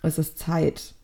ist 0.02 0.18
es 0.18 0.36
Zeit 0.36 0.94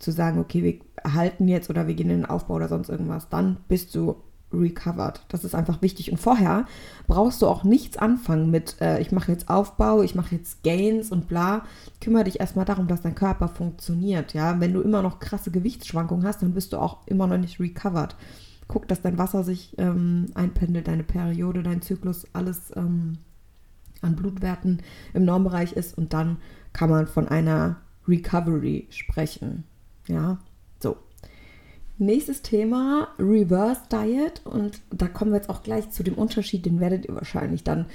zu 0.00 0.10
sagen, 0.10 0.40
okay, 0.40 0.64
wir 0.64 1.04
erhalten 1.04 1.46
jetzt 1.46 1.70
oder 1.70 1.86
wir 1.86 1.94
gehen 1.94 2.10
in 2.10 2.22
den 2.22 2.26
Aufbau 2.26 2.54
oder 2.54 2.68
sonst 2.68 2.88
irgendwas. 2.88 3.28
Dann 3.28 3.58
bist 3.68 3.94
du 3.94 4.16
recovered. 4.52 5.24
Das 5.28 5.44
ist 5.44 5.54
einfach 5.54 5.80
wichtig. 5.82 6.10
Und 6.10 6.18
vorher 6.18 6.66
brauchst 7.06 7.40
du 7.42 7.46
auch 7.46 7.62
nichts 7.62 7.96
anfangen 7.96 8.50
mit, 8.50 8.80
äh, 8.80 9.00
ich 9.00 9.12
mache 9.12 9.30
jetzt 9.30 9.48
Aufbau, 9.48 10.02
ich 10.02 10.14
mache 10.16 10.34
jetzt 10.34 10.64
Gains 10.64 11.12
und 11.12 11.28
bla. 11.28 11.64
Kümmere 12.00 12.24
dich 12.24 12.40
erstmal 12.40 12.64
darum, 12.64 12.88
dass 12.88 13.02
dein 13.02 13.14
Körper 13.14 13.48
funktioniert. 13.48 14.34
Ja, 14.34 14.58
wenn 14.58 14.72
du 14.72 14.80
immer 14.80 15.02
noch 15.02 15.20
krasse 15.20 15.52
Gewichtsschwankungen 15.52 16.26
hast, 16.26 16.42
dann 16.42 16.54
bist 16.54 16.72
du 16.72 16.78
auch 16.78 17.06
immer 17.06 17.26
noch 17.26 17.38
nicht 17.38 17.60
recovered. 17.60 18.16
Guck, 18.66 18.88
dass 18.88 19.02
dein 19.02 19.18
Wasser 19.18 19.44
sich 19.44 19.74
ähm, 19.78 20.26
einpendelt, 20.34 20.88
deine 20.88 21.04
Periode, 21.04 21.62
dein 21.62 21.82
Zyklus, 21.82 22.26
alles 22.32 22.72
ähm, 22.76 23.18
an 24.02 24.16
Blutwerten 24.16 24.82
im 25.12 25.24
Normbereich 25.24 25.72
ist 25.72 25.96
und 25.96 26.12
dann 26.12 26.38
kann 26.72 26.88
man 26.88 27.06
von 27.06 27.28
einer 27.28 27.76
Recovery 28.08 28.86
sprechen. 28.90 29.64
Ja, 30.10 30.38
so. 30.80 30.96
Nächstes 31.98 32.42
Thema, 32.42 33.08
Reverse 33.18 33.82
Diet. 33.92 34.42
Und 34.44 34.80
da 34.90 35.06
kommen 35.06 35.32
wir 35.32 35.36
jetzt 35.36 35.50
auch 35.50 35.62
gleich 35.62 35.90
zu 35.90 36.02
dem 36.02 36.14
Unterschied, 36.14 36.66
den 36.66 36.80
werdet 36.80 37.06
ihr 37.06 37.14
wahrscheinlich 37.14 37.62
dann 37.62 37.86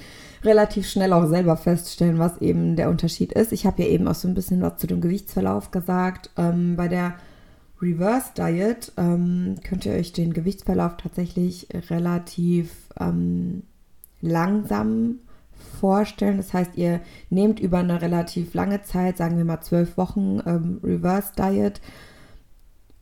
relativ 0.42 0.88
schnell 0.88 1.12
auch 1.12 1.26
selber 1.26 1.56
feststellen, 1.56 2.18
was 2.18 2.40
eben 2.40 2.76
der 2.76 2.88
Unterschied 2.88 3.32
ist. 3.32 3.52
Ich 3.52 3.66
habe 3.66 3.82
ja 3.82 3.88
eben 3.88 4.06
auch 4.08 4.14
so 4.14 4.28
ein 4.28 4.34
bisschen 4.34 4.62
was 4.62 4.78
zu 4.78 4.86
dem 4.86 5.00
Gewichtsverlauf 5.00 5.72
gesagt. 5.72 6.30
Ähm, 6.36 6.76
bei 6.76 6.88
der 6.88 7.14
Reverse 7.82 8.30
Diet 8.36 8.92
ähm, 8.96 9.56
könnt 9.62 9.84
ihr 9.84 9.92
euch 9.92 10.12
den 10.12 10.32
Gewichtsverlauf 10.32 10.96
tatsächlich 10.96 11.68
relativ 11.90 12.70
ähm, 12.98 13.64
langsam 14.20 15.18
vorstellen. 15.80 16.36
Das 16.36 16.52
heißt, 16.52 16.72
ihr 16.76 17.00
nehmt 17.30 17.60
über 17.60 17.78
eine 17.78 18.00
relativ 18.00 18.54
lange 18.54 18.82
Zeit, 18.82 19.16
sagen 19.16 19.36
wir 19.36 19.44
mal 19.44 19.60
zwölf 19.60 19.96
Wochen 19.96 20.40
ähm, 20.46 20.80
Reverse 20.82 21.32
Diet, 21.36 21.80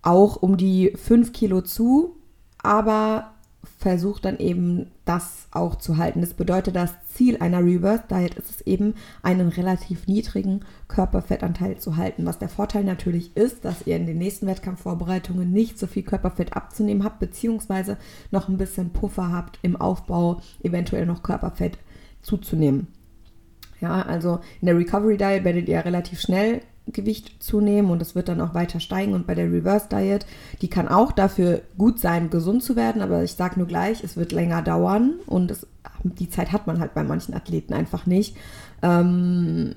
auch 0.03 0.37
um 0.37 0.57
die 0.57 0.93
5 0.97 1.33
Kilo 1.33 1.63
zu, 1.63 2.17
aber 2.59 3.35
versucht 3.79 4.25
dann 4.25 4.39
eben 4.39 4.91
das 5.05 5.49
auch 5.51 5.77
zu 5.77 5.97
halten. 5.97 6.21
Das 6.21 6.35
bedeutet, 6.35 6.77
das 6.77 6.93
Ziel 7.09 7.39
einer 7.39 7.65
Reverse 7.65 8.05
Diet 8.11 8.35
ist 8.35 8.51
es 8.51 8.61
eben, 8.63 8.95
einen 9.23 9.49
relativ 9.49 10.07
niedrigen 10.07 10.61
Körperfettanteil 10.89 11.79
zu 11.79 11.97
halten. 11.97 12.27
Was 12.27 12.39
der 12.39 12.49
Vorteil 12.49 12.85
natürlich 12.85 13.37
ist, 13.37 13.65
dass 13.65 13.87
ihr 13.87 13.97
in 13.97 14.07
den 14.07 14.19
nächsten 14.19 14.47
Wettkampfvorbereitungen 14.47 15.51
nicht 15.51 15.79
so 15.79 15.87
viel 15.87 16.03
Körperfett 16.03 16.57
abzunehmen 16.57 17.05
habt, 17.05 17.21
beziehungsweise 17.21 17.97
noch 18.31 18.49
ein 18.49 18.59
bisschen 18.59 18.91
Puffer 18.91 19.31
habt 19.33 19.59
im 19.63 19.77
Aufbau, 19.77 20.41
eventuell 20.63 21.07
noch 21.07 21.23
Körperfett 21.23 21.79
zuzunehmen. 22.25 22.88
Ja, 23.81 24.02
also 24.02 24.40
in 24.61 24.66
der 24.66 24.76
Recovery 24.76 25.16
Diet 25.16 25.45
werdet 25.45 25.69
ihr 25.69 25.85
relativ 25.85 26.21
schnell 26.21 26.62
Gewicht 26.87 27.43
zunehmen 27.43 27.90
und 27.90 28.02
es 28.02 28.14
wird 28.14 28.28
dann 28.28 28.40
auch 28.40 28.54
weiter 28.54 28.81
steigen. 28.81 29.14
Und 29.14 29.26
bei 29.26 29.35
der 29.35 29.50
Reverse 29.50 29.88
Diet, 29.90 30.26
die 30.61 30.69
kann 30.69 30.88
auch 30.88 31.12
dafür 31.12 31.62
gut 31.78 31.99
sein, 31.99 32.31
gesund 32.31 32.62
zu 32.62 32.76
werden, 32.76 33.02
aber 33.02 33.23
ich 33.23 33.35
sage 33.35 33.59
nur 33.59 33.66
gleich, 33.66 34.04
es 34.04 34.16
wird 34.16 34.33
länger 34.33 34.62
dauern 34.62 35.14
und 35.26 35.50
es, 35.50 35.66
die 36.02 36.28
Zeit 36.28 36.52
hat 36.52 36.66
man 36.66 36.81
halt 36.81 36.95
bei 36.95 37.02
manchen 37.02 37.35
Athleten 37.35 37.73
einfach 37.73 38.07
nicht. 38.07 38.37
Ähm, 38.83 39.76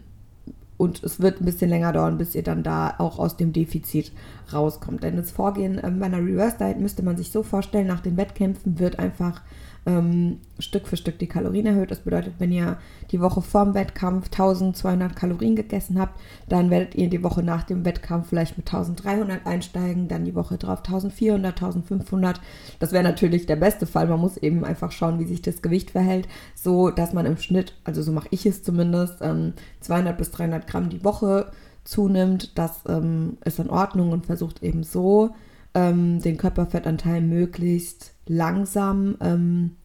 und 0.77 1.03
es 1.03 1.19
wird 1.19 1.41
ein 1.41 1.45
bisschen 1.45 1.69
länger 1.69 1.91
dauern, 1.91 2.19
bis 2.19 2.35
ihr 2.35 2.43
dann 2.43 2.61
da 2.61 2.93
auch 2.99 3.17
aus 3.17 3.35
dem 3.35 3.51
Defizit 3.51 4.11
rauskommt. 4.53 5.01
Denn 5.01 5.15
das 5.15 5.31
Vorgehen 5.31 5.81
ähm, 5.83 5.99
bei 5.99 6.05
einer 6.05 6.19
Reverse 6.19 6.57
Diet 6.59 6.79
müsste 6.79 7.03
man 7.03 7.17
sich 7.17 7.31
so 7.31 7.41
vorstellen, 7.41 7.87
nach 7.87 8.01
den 8.01 8.15
Wettkämpfen 8.15 8.77
wird 8.77 8.99
einfach 8.99 9.41
ähm, 9.87 10.39
Stück 10.59 10.87
für 10.87 10.97
Stück 10.97 11.17
die 11.17 11.27
Kalorien 11.27 11.65
erhöht. 11.65 11.89
Das 11.89 12.01
bedeutet, 12.01 12.33
wenn 12.39 12.51
ihr 12.51 12.77
die 13.09 13.21
Woche 13.21 13.41
vorm 13.41 13.73
Wettkampf 13.73 14.25
1200 14.25 15.15
Kalorien 15.15 15.55
gegessen 15.55 15.99
habt, 15.99 16.19
dann 16.49 16.69
werdet 16.69 16.95
ihr 16.95 17.09
die 17.09 17.23
Woche 17.23 17.41
nach 17.41 17.63
dem 17.63 17.85
Wettkampf 17.85 18.27
vielleicht 18.27 18.57
mit 18.57 18.67
1300 18.67 19.45
einsteigen, 19.47 20.09
dann 20.09 20.25
die 20.25 20.35
Woche 20.35 20.57
drauf 20.57 20.79
1400, 20.79 21.55
1500. 21.55 22.41
Das 22.79 22.91
wäre 22.91 23.03
natürlich 23.03 23.45
der 23.45 23.55
beste 23.55 23.87
Fall. 23.87 24.07
Man 24.07 24.19
muss 24.19 24.37
eben 24.37 24.65
einfach 24.65 24.91
schauen, 24.91 25.19
wie 25.19 25.25
sich 25.25 25.41
das 25.41 25.61
Gewicht 25.61 25.91
verhält, 25.91 26.27
so 26.53 26.89
dass 26.89 27.13
man 27.13 27.25
im 27.25 27.37
Schnitt, 27.37 27.73
also 27.85 28.01
so 28.01 28.11
mache 28.11 28.27
ich 28.31 28.45
es 28.45 28.63
zumindest, 28.63 29.21
ähm, 29.21 29.53
200 29.79 30.17
bis 30.17 30.31
300 30.31 30.67
Gramm 30.67 30.89
die 30.89 31.03
Woche 31.05 31.51
zunimmt. 31.85 32.57
Das 32.57 32.81
ähm, 32.89 33.37
ist 33.45 33.59
in 33.59 33.69
Ordnung 33.69 34.11
und 34.11 34.25
versucht 34.25 34.61
eben 34.61 34.83
so 34.83 35.33
ähm, 35.77 36.19
den 36.21 36.37
Körperfettanteil 36.37 37.21
möglichst 37.21 38.13
langsam 38.25 39.15
ähm, 39.21 39.75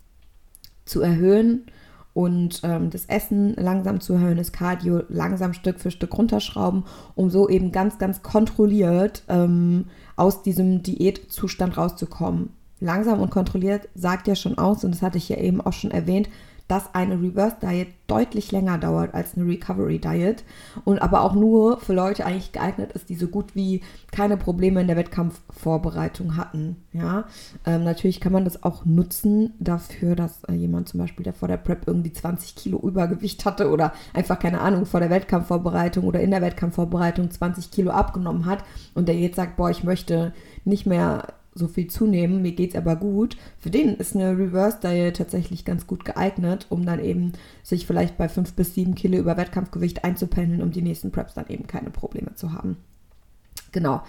zu 0.87 1.03
erhöhen 1.03 1.67
und 2.15 2.61
ähm, 2.63 2.89
das 2.89 3.05
Essen 3.07 3.55
langsam 3.57 4.01
zu 4.01 4.15
erhöhen, 4.15 4.39
das 4.39 4.53
Cardio 4.53 5.03
langsam 5.09 5.53
Stück 5.53 5.81
für 5.81 5.91
Stück 5.91 6.17
runterschrauben, 6.17 6.85
um 7.15 7.29
so 7.29 7.49
eben 7.49 7.73
ganz, 7.73 7.99
ganz 7.99 8.23
kontrolliert 8.23 9.23
ähm, 9.29 9.85
aus 10.17 10.43
diesem 10.43 10.83
Diätzustand 10.83 11.77
rauszukommen. 11.77 12.51
Langsam 12.81 13.21
und 13.21 13.31
kontrolliert 13.31 13.89
sagt 13.95 14.27
ja 14.27 14.35
schon 14.35 14.57
aus, 14.57 14.85
und 14.85 14.95
das 14.95 15.03
hatte 15.03 15.19
ich 15.19 15.29
ja 15.29 15.37
eben 15.37 15.61
auch 15.61 15.75
schon 15.75 15.91
erwähnt, 15.91 16.29
dass 16.69 16.95
eine 16.95 17.21
Reverse 17.21 17.57
Diet 17.62 17.88
deutlich 18.07 18.52
länger 18.52 18.78
dauert 18.78 19.14
als 19.14 19.37
eine 19.37 19.47
Recovery 19.47 19.99
Diet 19.99 20.45
und 20.85 21.00
aber 21.00 21.23
auch 21.23 21.35
nur 21.35 21.78
für 21.81 21.95
Leute 21.95 22.26
eigentlich 22.26 22.52
geeignet 22.52 22.92
ist, 22.92 23.09
die 23.09 23.14
so 23.14 23.26
gut 23.26 23.54
wie 23.54 23.83
keine 24.11 24.37
Probleme 24.37 24.81
in 24.81 24.87
der 24.87 24.97
Wettkampfvorbereitung 24.97 26.37
hatten. 26.37 26.76
Ja, 26.92 27.25
ähm, 27.66 27.85
natürlich 27.85 28.21
kann 28.21 28.33
man 28.33 28.45
das 28.45 28.62
auch 28.62 28.85
nutzen 28.85 29.54
dafür, 29.61 30.14
dass 30.14 30.45
äh, 30.45 30.52
jemand 30.52 30.88
zum 30.88 31.00
Beispiel, 31.00 31.25
der 31.25 31.33
vor 31.33 31.49
der 31.49 31.57
Prep 31.57 31.87
irgendwie 31.87 32.12
20 32.12 32.54
Kilo 32.54 32.78
Übergewicht 32.78 33.45
hatte 33.45 33.71
oder 33.71 33.92
einfach 34.12 34.38
keine 34.38 34.61
Ahnung 34.61 34.87
vor 34.87 35.00
der 35.00 35.11
Wettkampfvorbereitung 35.11 36.04
oder 36.04 36.21
in 36.21 36.31
der 36.31 36.42
Wettkampfvorbereitung 36.42 37.31
20 37.31 37.71
Kilo 37.71 37.90
abgenommen 37.90 38.47
hat 38.47 38.64
und 38.95 39.09
der 39.09 39.16
jetzt 39.16 39.37
sagt, 39.37 39.57
boah, 39.57 39.71
ich 39.71 39.85
möchte 39.85 40.33
nicht 40.64 40.87
mehr 40.87 41.28
so 41.54 41.68
viel 41.68 41.88
zunehmen, 41.88 42.42
mir 42.42 42.52
geht's 42.52 42.76
aber 42.76 42.97
gut. 42.97 43.37
Für 43.59 43.71
den 43.71 43.97
ist 43.97 44.14
eine 44.14 44.37
Reverse 44.37 44.78
Diet 44.82 45.16
tatsächlich 45.16 45.64
ganz 45.64 45.87
gut 45.87 46.04
geeignet, 46.04 46.66
um 46.71 46.87
dann 46.87 47.02
eben 47.02 47.32
sich 47.62 47.87
vielleicht 47.87 48.16
bei 48.16 48.28
5 48.28 48.54
bis 48.54 48.75
7 48.75 48.94
Kilo 48.94 49.18
über 49.18 49.37
Wettkampfgewicht 49.37 50.04
einzupendeln, 50.04 50.62
um 50.62 50.71
die 50.71 50.82
nächsten 50.82 51.12
Preps 51.12 51.35
dann 51.35 51.49
eben 51.49 51.66
keine 51.66 51.90
Probleme 51.90 52.35
zu 52.35 52.52
haben. 52.52 52.76
Genau. 53.71 54.02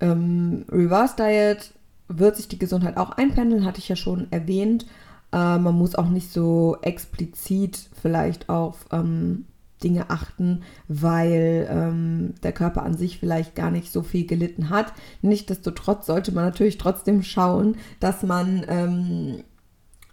Ähm, 0.00 0.64
Reverse 0.70 1.16
Diet 1.16 1.72
wird 2.08 2.36
sich 2.36 2.48
die 2.48 2.58
Gesundheit 2.58 2.96
auch 2.96 3.10
einpendeln, 3.10 3.64
hatte 3.64 3.80
ich 3.80 3.88
ja 3.88 3.96
schon 3.96 4.30
erwähnt. 4.30 4.86
Äh, 5.32 5.58
man 5.58 5.74
muss 5.74 5.94
auch 5.94 6.08
nicht 6.08 6.32
so 6.32 6.78
explizit 6.82 7.88
vielleicht 8.00 8.48
auf 8.48 8.86
ähm, 8.92 9.44
Dinge 9.82 10.10
achten, 10.10 10.62
weil 10.88 11.68
ähm, 11.70 12.34
der 12.42 12.52
Körper 12.52 12.82
an 12.82 12.96
sich 12.96 13.18
vielleicht 13.18 13.54
gar 13.54 13.70
nicht 13.70 13.92
so 13.92 14.02
viel 14.02 14.26
gelitten 14.26 14.70
hat. 14.70 14.92
Nichtsdestotrotz 15.22 16.06
sollte 16.06 16.32
man 16.32 16.44
natürlich 16.44 16.78
trotzdem 16.78 17.22
schauen, 17.22 17.76
dass 18.00 18.22
man 18.22 18.64
ähm, 18.68 19.44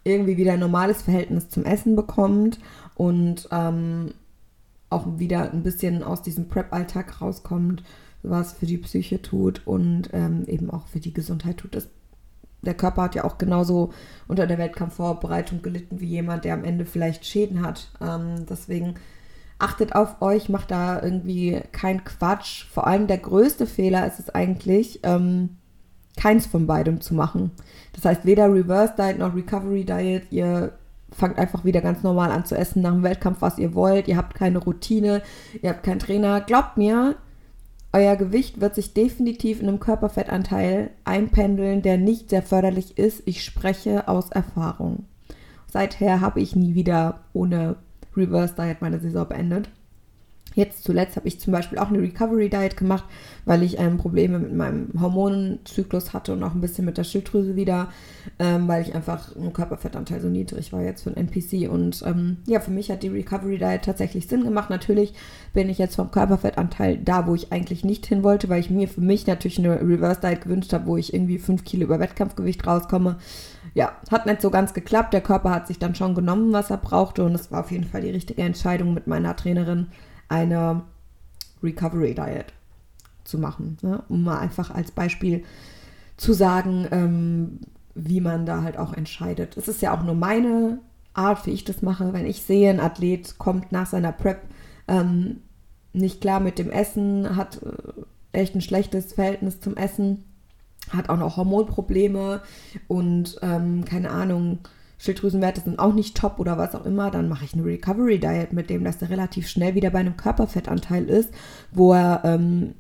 irgendwie 0.03 0.37
wieder 0.37 0.53
ein 0.53 0.59
normales 0.59 1.01
Verhältnis 1.01 1.49
zum 1.49 1.65
Essen 1.65 1.95
bekommt 1.95 2.59
und 2.93 3.49
ähm, 3.51 4.13
auch 4.89 5.17
wieder 5.17 5.51
ein 5.51 5.63
bisschen 5.63 6.03
aus 6.03 6.21
diesem 6.21 6.47
Prep-Alltag 6.47 7.21
rauskommt, 7.21 7.83
was 8.23 8.53
für 8.53 8.65
die 8.65 8.77
Psyche 8.77 9.21
tut 9.21 9.61
und 9.65 10.09
ähm, 10.13 10.45
eben 10.47 10.69
auch 10.69 10.87
für 10.87 10.99
die 10.99 11.13
Gesundheit 11.13 11.57
tut. 11.57 11.75
Das, 11.75 11.87
der 12.61 12.75
Körper 12.75 13.03
hat 13.03 13.15
ja 13.15 13.23
auch 13.23 13.37
genauso 13.37 13.93
unter 14.27 14.47
der 14.47 14.57
Wettkampfvorbereitung 14.57 15.61
gelitten 15.61 15.99
wie 15.99 16.07
jemand, 16.07 16.45
der 16.45 16.53
am 16.53 16.63
Ende 16.63 16.85
vielleicht 16.85 17.25
Schäden 17.25 17.61
hat. 17.61 17.91
Ähm, 17.99 18.45
deswegen 18.47 18.95
achtet 19.59 19.95
auf 19.95 20.21
euch, 20.21 20.49
macht 20.49 20.71
da 20.71 21.01
irgendwie 21.01 21.61
keinen 21.71 22.03
Quatsch. 22.03 22.65
Vor 22.65 22.87
allem 22.87 23.07
der 23.07 23.17
größte 23.17 23.65
Fehler 23.65 24.05
ist 24.05 24.19
es 24.19 24.29
eigentlich, 24.29 24.99
ähm, 25.03 25.57
keins 26.17 26.45
von 26.45 26.67
beidem 26.67 27.01
zu 27.01 27.13
machen. 27.13 27.51
Das 27.93 28.05
heißt, 28.05 28.25
weder 28.25 28.53
Reverse 28.53 28.93
Diet 28.97 29.19
noch 29.19 29.35
Recovery 29.35 29.83
Diet. 29.83 30.23
Ihr 30.31 30.73
fangt 31.11 31.37
einfach 31.37 31.63
wieder 31.63 31.81
ganz 31.81 32.03
normal 32.03 32.31
an 32.31 32.45
zu 32.45 32.57
essen 32.57 32.81
nach 32.81 32.91
dem 32.91 33.03
Wettkampf, 33.03 33.41
was 33.41 33.57
ihr 33.57 33.73
wollt. 33.73 34.07
Ihr 34.07 34.17
habt 34.17 34.35
keine 34.35 34.59
Routine, 34.59 35.21
ihr 35.61 35.69
habt 35.69 35.83
keinen 35.83 35.99
Trainer. 35.99 36.41
Glaubt 36.41 36.77
mir, 36.77 37.15
euer 37.93 38.15
Gewicht 38.17 38.59
wird 38.59 38.75
sich 38.75 38.93
definitiv 38.93 39.61
in 39.61 39.69
einem 39.69 39.79
Körperfettanteil 39.79 40.89
einpendeln, 41.05 41.81
der 41.81 41.97
nicht 41.97 42.29
sehr 42.29 42.43
förderlich 42.43 42.97
ist. 42.97 43.23
Ich 43.25 43.43
spreche 43.43 44.07
aus 44.07 44.29
Erfahrung. 44.31 45.05
Seither 45.71 46.21
habe 46.21 46.41
ich 46.41 46.55
nie 46.55 46.75
wieder 46.75 47.21
ohne 47.33 47.77
Reverse 48.15 48.55
Diet 48.55 48.81
meine 48.81 48.99
Saison 48.99 49.27
beendet. 49.27 49.69
Jetzt 50.55 50.85
zuletzt 50.85 51.17
habe 51.17 51.27
ich 51.27 51.39
zum 51.39 51.51
Beispiel 51.51 51.77
auch 51.77 51.89
eine 51.89 52.01
Recovery 52.01 52.49
Diet 52.49 52.77
gemacht, 52.77 53.03
weil 53.43 53.61
ich 53.61 53.77
ähm, 53.77 53.97
Probleme 53.97 54.39
mit 54.39 54.53
meinem 54.53 54.89
Hormonenzyklus 54.99 56.13
hatte 56.13 56.31
und 56.31 56.41
auch 56.43 56.53
ein 56.53 56.61
bisschen 56.61 56.85
mit 56.85 56.97
der 56.97 57.03
Schilddrüse 57.03 57.57
wieder, 57.57 57.89
ähm, 58.39 58.67
weil 58.69 58.81
ich 58.81 58.95
einfach 58.95 59.35
ein 59.35 59.51
Körperfettanteil 59.51 60.21
so 60.21 60.29
niedrig 60.29 60.71
war 60.71 60.81
jetzt 60.81 61.03
für 61.03 61.09
ein 61.09 61.17
NPC. 61.17 61.69
Und 61.69 62.03
ähm, 62.05 62.37
ja, 62.47 62.61
für 62.61 62.71
mich 62.71 62.89
hat 62.89 63.03
die 63.03 63.09
Recovery 63.09 63.57
Diet 63.57 63.83
tatsächlich 63.83 64.27
Sinn 64.27 64.45
gemacht. 64.45 64.69
Natürlich 64.69 65.13
bin 65.53 65.69
ich 65.69 65.77
jetzt 65.77 65.97
vom 65.97 66.09
Körperfettanteil 66.09 66.99
da, 66.99 67.27
wo 67.27 67.35
ich 67.35 67.51
eigentlich 67.51 67.83
nicht 67.83 68.05
hin 68.05 68.23
wollte, 68.23 68.47
weil 68.47 68.61
ich 68.61 68.69
mir 68.69 68.87
für 68.87 69.01
mich 69.01 69.27
natürlich 69.27 69.59
eine 69.59 69.81
Reverse 69.81 70.21
Diet 70.21 70.41
gewünscht 70.41 70.71
habe, 70.71 70.85
wo 70.85 70.95
ich 70.95 71.13
irgendwie 71.13 71.37
5 71.37 71.65
Kilo 71.65 71.83
über 71.83 71.99
Wettkampfgewicht 71.99 72.65
rauskomme 72.65 73.17
ja, 73.75 73.91
hat 74.09 74.25
nicht 74.25 74.41
so 74.41 74.49
ganz 74.49 74.73
geklappt. 74.73 75.13
Der 75.13 75.21
Körper 75.21 75.51
hat 75.51 75.67
sich 75.67 75.77
dann 75.77 75.95
schon 75.95 76.15
genommen, 76.15 76.53
was 76.53 76.71
er 76.71 76.77
brauchte. 76.77 77.23
Und 77.25 77.35
es 77.35 77.51
war 77.51 77.59
auf 77.59 77.71
jeden 77.71 77.83
Fall 77.83 78.01
die 78.01 78.09
richtige 78.09 78.41
Entscheidung 78.41 78.93
mit 78.93 79.05
meiner 79.05 79.35
Trainerin, 79.35 79.87
eine 80.29 80.81
Recovery 81.61 82.15
Diet 82.15 82.53
zu 83.25 83.37
machen. 83.37 83.77
Ne? 83.81 84.01
Um 84.07 84.23
mal 84.23 84.39
einfach 84.39 84.71
als 84.71 84.91
Beispiel 84.91 85.43
zu 86.15 86.31
sagen, 86.31 86.87
ähm, 86.91 87.59
wie 87.95 88.21
man 88.21 88.45
da 88.45 88.63
halt 88.63 88.77
auch 88.77 88.93
entscheidet. 88.93 89.57
Es 89.57 89.67
ist 89.67 89.81
ja 89.81 89.93
auch 89.93 90.03
nur 90.03 90.15
meine 90.15 90.79
Art, 91.13 91.45
wie 91.45 91.51
ich 91.51 91.65
das 91.65 91.81
mache. 91.81 92.13
Wenn 92.13 92.25
ich 92.25 92.43
sehe, 92.43 92.69
ein 92.69 92.79
Athlet 92.79 93.37
kommt 93.37 93.73
nach 93.73 93.87
seiner 93.87 94.13
Prep 94.13 94.41
ähm, 94.87 95.41
nicht 95.91 96.21
klar 96.21 96.39
mit 96.39 96.59
dem 96.59 96.71
Essen, 96.71 97.35
hat 97.35 97.61
äh, 97.61 98.39
echt 98.39 98.55
ein 98.55 98.61
schlechtes 98.61 99.13
Verhältnis 99.13 99.59
zum 99.59 99.75
Essen, 99.75 100.23
hat 100.89 101.09
auch 101.09 101.17
noch 101.17 101.37
Hormonprobleme 101.37 102.41
und 102.87 103.37
ähm, 103.41 103.85
keine 103.85 104.11
Ahnung, 104.11 104.59
Schilddrüsenwerte 104.97 105.61
sind 105.61 105.79
auch 105.79 105.93
nicht 105.93 106.15
top 106.15 106.39
oder 106.39 106.57
was 106.57 106.75
auch 106.75 106.85
immer, 106.85 107.11
dann 107.11 107.29
mache 107.29 107.45
ich 107.45 107.53
eine 107.53 107.65
Recovery 107.65 108.19
Diet 108.19 108.53
mit 108.53 108.69
dem, 108.69 108.83
dass 108.83 109.01
er 109.01 109.09
relativ 109.09 109.47
schnell 109.47 109.75
wieder 109.75 109.89
bei 109.89 109.99
einem 109.99 110.17
Körperfettanteil 110.17 111.05
ist, 111.09 111.31
wo 111.71 111.93
er 111.93 112.21
ähm, 112.23 112.75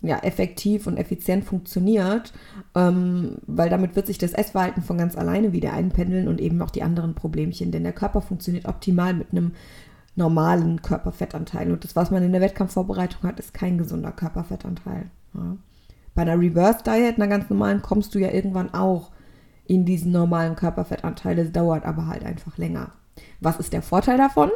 ja, 0.00 0.18
effektiv 0.18 0.86
und 0.86 0.96
effizient 0.96 1.44
funktioniert, 1.44 2.32
ähm, 2.74 3.38
weil 3.46 3.68
damit 3.68 3.96
wird 3.96 4.06
sich 4.06 4.18
das 4.18 4.32
Essverhalten 4.32 4.82
von 4.82 4.96
ganz 4.96 5.16
alleine 5.16 5.52
wieder 5.52 5.72
einpendeln 5.72 6.28
und 6.28 6.40
eben 6.40 6.62
auch 6.62 6.70
die 6.70 6.82
anderen 6.82 7.14
Problemchen, 7.14 7.72
denn 7.72 7.82
der 7.82 7.92
Körper 7.92 8.22
funktioniert 8.22 8.66
optimal 8.66 9.12
mit 9.12 9.32
einem 9.32 9.52
normalen 10.14 10.82
Körperfettanteil 10.82 11.72
und 11.72 11.84
das, 11.84 11.96
was 11.96 12.10
man 12.10 12.22
in 12.22 12.32
der 12.32 12.40
Wettkampfvorbereitung 12.40 13.22
hat, 13.22 13.38
ist 13.40 13.54
kein 13.54 13.78
gesunder 13.78 14.12
Körperfettanteil. 14.12 15.10
Ja. 15.34 15.56
Bei 16.18 16.22
einer 16.22 16.40
Reverse 16.40 16.82
Diet, 16.82 17.14
einer 17.14 17.28
ganz 17.28 17.48
normalen, 17.48 17.80
kommst 17.80 18.12
du 18.12 18.18
ja 18.18 18.32
irgendwann 18.32 18.74
auch 18.74 19.12
in 19.66 19.84
diesen 19.84 20.10
normalen 20.10 20.56
Körperfettanteil. 20.56 21.38
Es 21.38 21.52
dauert 21.52 21.84
aber 21.84 22.08
halt 22.08 22.24
einfach 22.24 22.58
länger. 22.58 22.90
Was 23.38 23.60
ist 23.60 23.72
der 23.72 23.82
Vorteil 23.82 24.18
davon? 24.18 24.50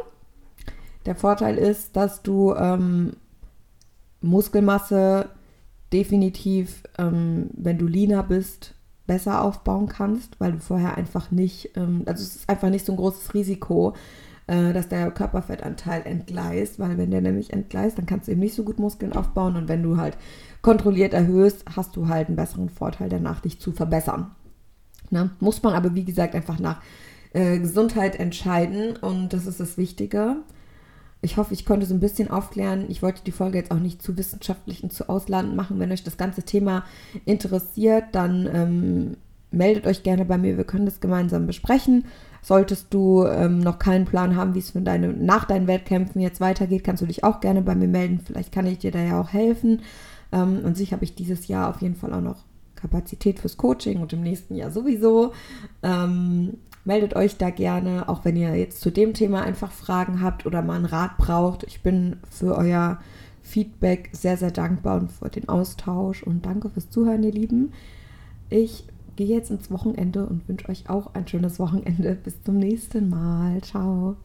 Der 1.05 1.15
Vorteil 1.15 1.57
ist, 1.57 1.95
dass 1.95 2.21
du 2.21 2.53
ähm, 2.53 3.13
Muskelmasse 4.19 5.29
definitiv, 5.93 6.83
ähm, 6.97 7.49
wenn 7.53 7.77
du 7.77 7.87
leaner 7.87 8.23
bist, 8.23 8.75
besser 9.07 9.41
aufbauen 9.41 9.87
kannst, 9.87 10.41
weil 10.41 10.51
du 10.51 10.59
vorher 10.59 10.97
einfach 10.97 11.31
nicht, 11.31 11.77
ähm, 11.77 12.03
also 12.05 12.23
es 12.23 12.35
ist 12.35 12.49
einfach 12.49 12.71
nicht 12.71 12.85
so 12.85 12.91
ein 12.91 12.97
großes 12.97 13.33
Risiko, 13.33 13.93
äh, 14.47 14.73
dass 14.73 14.89
der 14.89 15.11
Körperfettanteil 15.11 16.05
entgleist, 16.05 16.79
weil 16.79 16.97
wenn 16.97 17.11
der 17.11 17.21
nämlich 17.21 17.53
entgleist, 17.53 17.97
dann 17.97 18.05
kannst 18.05 18.27
du 18.27 18.31
eben 18.31 18.41
nicht 18.41 18.55
so 18.55 18.63
gut 18.63 18.79
Muskeln 18.79 19.13
aufbauen 19.13 19.55
und 19.55 19.67
wenn 19.67 19.83
du 19.83 19.97
halt 19.97 20.17
kontrolliert 20.61 21.13
erhöhst, 21.13 21.63
hast 21.75 21.95
du 21.95 22.07
halt 22.07 22.27
einen 22.27 22.35
besseren 22.35 22.69
Vorteil 22.69 23.09
danach, 23.09 23.41
dich 23.41 23.59
zu 23.59 23.71
verbessern. 23.71 24.31
Ne? 25.09 25.29
Muss 25.39 25.61
man 25.63 25.73
aber, 25.73 25.95
wie 25.95 26.05
gesagt, 26.05 26.35
einfach 26.35 26.59
nach 26.59 26.81
äh, 27.33 27.59
Gesundheit 27.59 28.19
entscheiden 28.19 28.95
und 28.97 29.33
das 29.33 29.45
ist 29.45 29.59
das 29.59 29.77
Wichtige. 29.77 30.37
Ich 31.21 31.37
hoffe, 31.37 31.53
ich 31.53 31.65
konnte 31.65 31.85
so 31.85 31.93
ein 31.93 32.01
bisschen 32.01 32.29
aufklären. 32.29 32.85
Ich 32.89 33.01
wollte 33.01 33.23
die 33.23 33.31
Folge 33.31 33.57
jetzt 33.57 33.71
auch 33.71 33.79
nicht 33.79 34.01
zu 34.01 34.17
wissenschaftlich 34.17 34.83
und 34.83 34.91
zu 34.91 35.07
ausladend 35.07 35.55
machen. 35.55 35.79
Wenn 35.79 35.91
euch 35.91 36.03
das 36.03 36.17
ganze 36.17 36.43
Thema 36.43 36.83
interessiert, 37.23 38.05
dann 38.11 38.49
ähm, 38.53 39.17
meldet 39.49 39.87
euch 39.87 40.03
gerne 40.03 40.25
bei 40.25 40.37
mir. 40.37 40.57
Wir 40.57 40.65
können 40.65 40.85
das 40.85 40.99
gemeinsam 40.99 41.47
besprechen. 41.47 42.05
Solltest 42.43 42.93
du 42.93 43.25
ähm, 43.25 43.59
noch 43.59 43.79
keinen 43.79 44.05
Plan 44.05 44.35
haben, 44.35 44.53
wie 44.53 44.59
es 44.59 44.73
deine, 44.75 45.07
nach 45.13 45.45
deinen 45.45 45.65
Wettkämpfen 45.65 46.21
jetzt 46.21 46.41
weitergeht, 46.41 46.83
kannst 46.83 47.01
du 47.01 47.07
dich 47.07 47.23
auch 47.23 47.39
gerne 47.39 47.61
bei 47.61 47.73
mir 47.73 47.87
melden. 47.87 48.19
Vielleicht 48.23 48.51
kann 48.51 48.67
ich 48.67 48.79
dir 48.79 48.91
da 48.91 48.99
ja 48.99 49.19
auch 49.19 49.31
helfen. 49.31 49.81
Ähm, 50.33 50.59
an 50.65 50.75
sich 50.75 50.91
habe 50.91 51.05
ich 51.05 51.15
dieses 51.15 51.47
Jahr 51.47 51.69
auf 51.69 51.81
jeden 51.81 51.95
Fall 51.95 52.13
auch 52.13 52.21
noch 52.21 52.43
Kapazität 52.75 53.39
fürs 53.39 53.55
Coaching 53.55 54.01
und 54.01 54.11
im 54.11 54.21
nächsten 54.21 54.55
Jahr 54.55 54.71
sowieso. 54.71 55.31
Ähm, 55.81 56.57
meldet 56.83 57.15
euch 57.15 57.37
da 57.37 57.49
gerne, 57.49 58.09
auch 58.09 58.25
wenn 58.25 58.35
ihr 58.35 58.55
jetzt 58.55 58.81
zu 58.81 58.91
dem 58.91 59.13
Thema 59.13 59.41
einfach 59.41 59.71
Fragen 59.71 60.21
habt 60.21 60.45
oder 60.45 60.61
mal 60.61 60.75
einen 60.75 60.85
Rat 60.85 61.17
braucht. 61.17 61.63
Ich 61.63 61.81
bin 61.81 62.17
für 62.29 62.57
euer 62.57 62.99
Feedback 63.41 64.09
sehr, 64.11 64.35
sehr 64.35 64.51
dankbar 64.51 64.99
und 64.99 65.11
für 65.13 65.29
den 65.29 65.47
Austausch 65.47 66.23
und 66.23 66.45
danke 66.45 66.69
fürs 66.69 66.89
Zuhören, 66.89 67.23
ihr 67.23 67.31
Lieben. 67.31 67.71
Ich 68.49 68.85
gehe 69.15 69.27
jetzt 69.27 69.51
ins 69.51 69.71
Wochenende 69.71 70.25
und 70.25 70.47
wünsche 70.47 70.69
euch 70.69 70.89
auch 70.89 71.13
ein 71.13 71.27
schönes 71.27 71.59
Wochenende. 71.59 72.15
Bis 72.15 72.41
zum 72.43 72.57
nächsten 72.57 73.09
Mal. 73.09 73.61
Ciao. 73.61 74.15